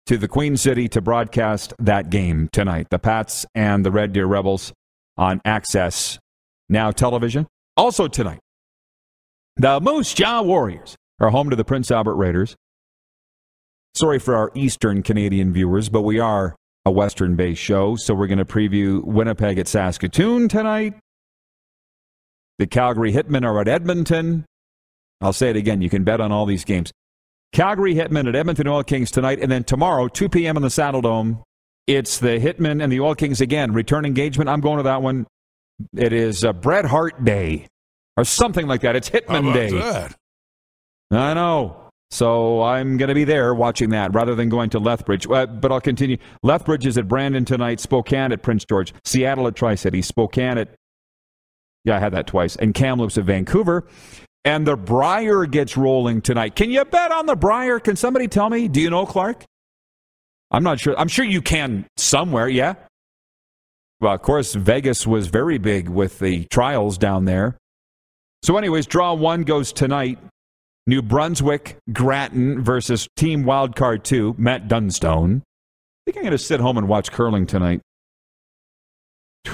[0.07, 2.87] to the Queen City to broadcast that game tonight.
[2.89, 4.73] The Pats and the Red Deer Rebels
[5.15, 6.17] on Access
[6.69, 7.45] Now Television.
[7.77, 8.39] Also tonight,
[9.57, 12.55] the Moose Jaw Warriors are home to the Prince Albert Raiders.
[13.93, 18.25] Sorry for our Eastern Canadian viewers, but we are a Western based show, so we're
[18.25, 20.95] going to preview Winnipeg at Saskatoon tonight.
[22.63, 24.45] The Calgary Hitmen are at Edmonton.
[25.19, 26.93] I'll say it again, you can bet on all these games.
[27.51, 30.55] Calgary Hitmen at Edmonton Oil Kings tonight, and then tomorrow, 2 p.m.
[30.55, 31.43] in the Saddle Dome,
[31.87, 33.73] it's the Hitmen and the Oil Kings again.
[33.73, 34.49] Return engagement.
[34.49, 35.27] I'm going to that one.
[35.93, 37.67] It is uh, Bret Hart Day
[38.15, 38.95] or something like that.
[38.95, 39.69] It's Hitman Day.
[39.71, 40.15] That?
[41.11, 41.89] I know.
[42.11, 45.27] So I'm going to be there watching that rather than going to Lethbridge.
[45.29, 46.15] Uh, but I'll continue.
[46.43, 50.69] Lethbridge is at Brandon tonight, Spokane at Prince George, Seattle at Tri City, Spokane at,
[51.83, 53.85] yeah, I had that twice, and Kamloops at Vancouver
[54.45, 56.55] and the Brier gets rolling tonight.
[56.55, 57.79] Can you bet on the Brier?
[57.79, 58.67] Can somebody tell me?
[58.67, 59.43] Do you know Clark?
[60.51, 60.97] I'm not sure.
[60.99, 62.75] I'm sure you can somewhere, yeah?
[64.01, 67.57] Well, of course, Vegas was very big with the trials down there.
[68.43, 70.19] So, anyways, draw one goes tonight.
[70.85, 75.41] New Brunswick, Grattan versus Team Wildcard 2, Matt Dunstone.
[75.41, 77.79] I think I'm going to sit home and watch curling tonight.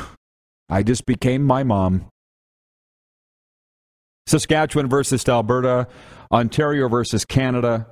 [0.69, 2.07] I just became my mom.
[4.29, 5.87] Saskatchewan versus Alberta,
[6.31, 7.87] Ontario versus Canada,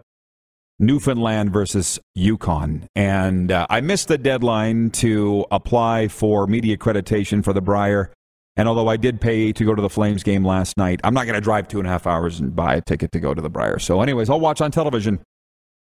[0.79, 2.87] Newfoundland versus Yukon.
[2.95, 8.13] And uh, I missed the deadline to apply for media accreditation for the Brier.
[8.55, 11.25] And although I did pay to go to the Flames game last night, I'm not
[11.25, 13.41] going to drive two and a half hours and buy a ticket to go to
[13.41, 13.79] the Brier.
[13.79, 15.19] So, anyways, I'll watch on television.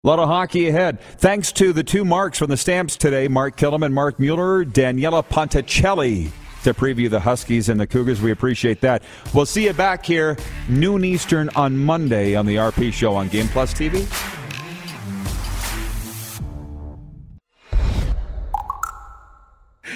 [0.05, 1.01] A lot of hockey ahead.
[1.01, 5.27] Thanks to the two marks from the Stamps today Mark Killam and Marc Mueller, Daniela
[5.27, 6.31] Ponticelli
[6.65, 8.21] to preview the Huskies and the Cougars.
[8.21, 9.03] We appreciate that.
[9.35, 10.37] We'll see you back here
[10.69, 14.07] noon Eastern on Monday on the RP Show on Game Plus TV.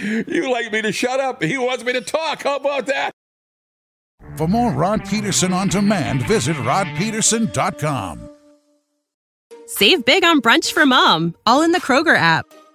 [0.03, 1.43] You like me to shut up.
[1.43, 2.43] He wants me to talk.
[2.43, 3.13] How about that?
[4.37, 8.31] For more Rod Pedersen on demand, visit rodpedersen.com.
[9.67, 12.47] Save big on brunch for mom, all in the Kroger app.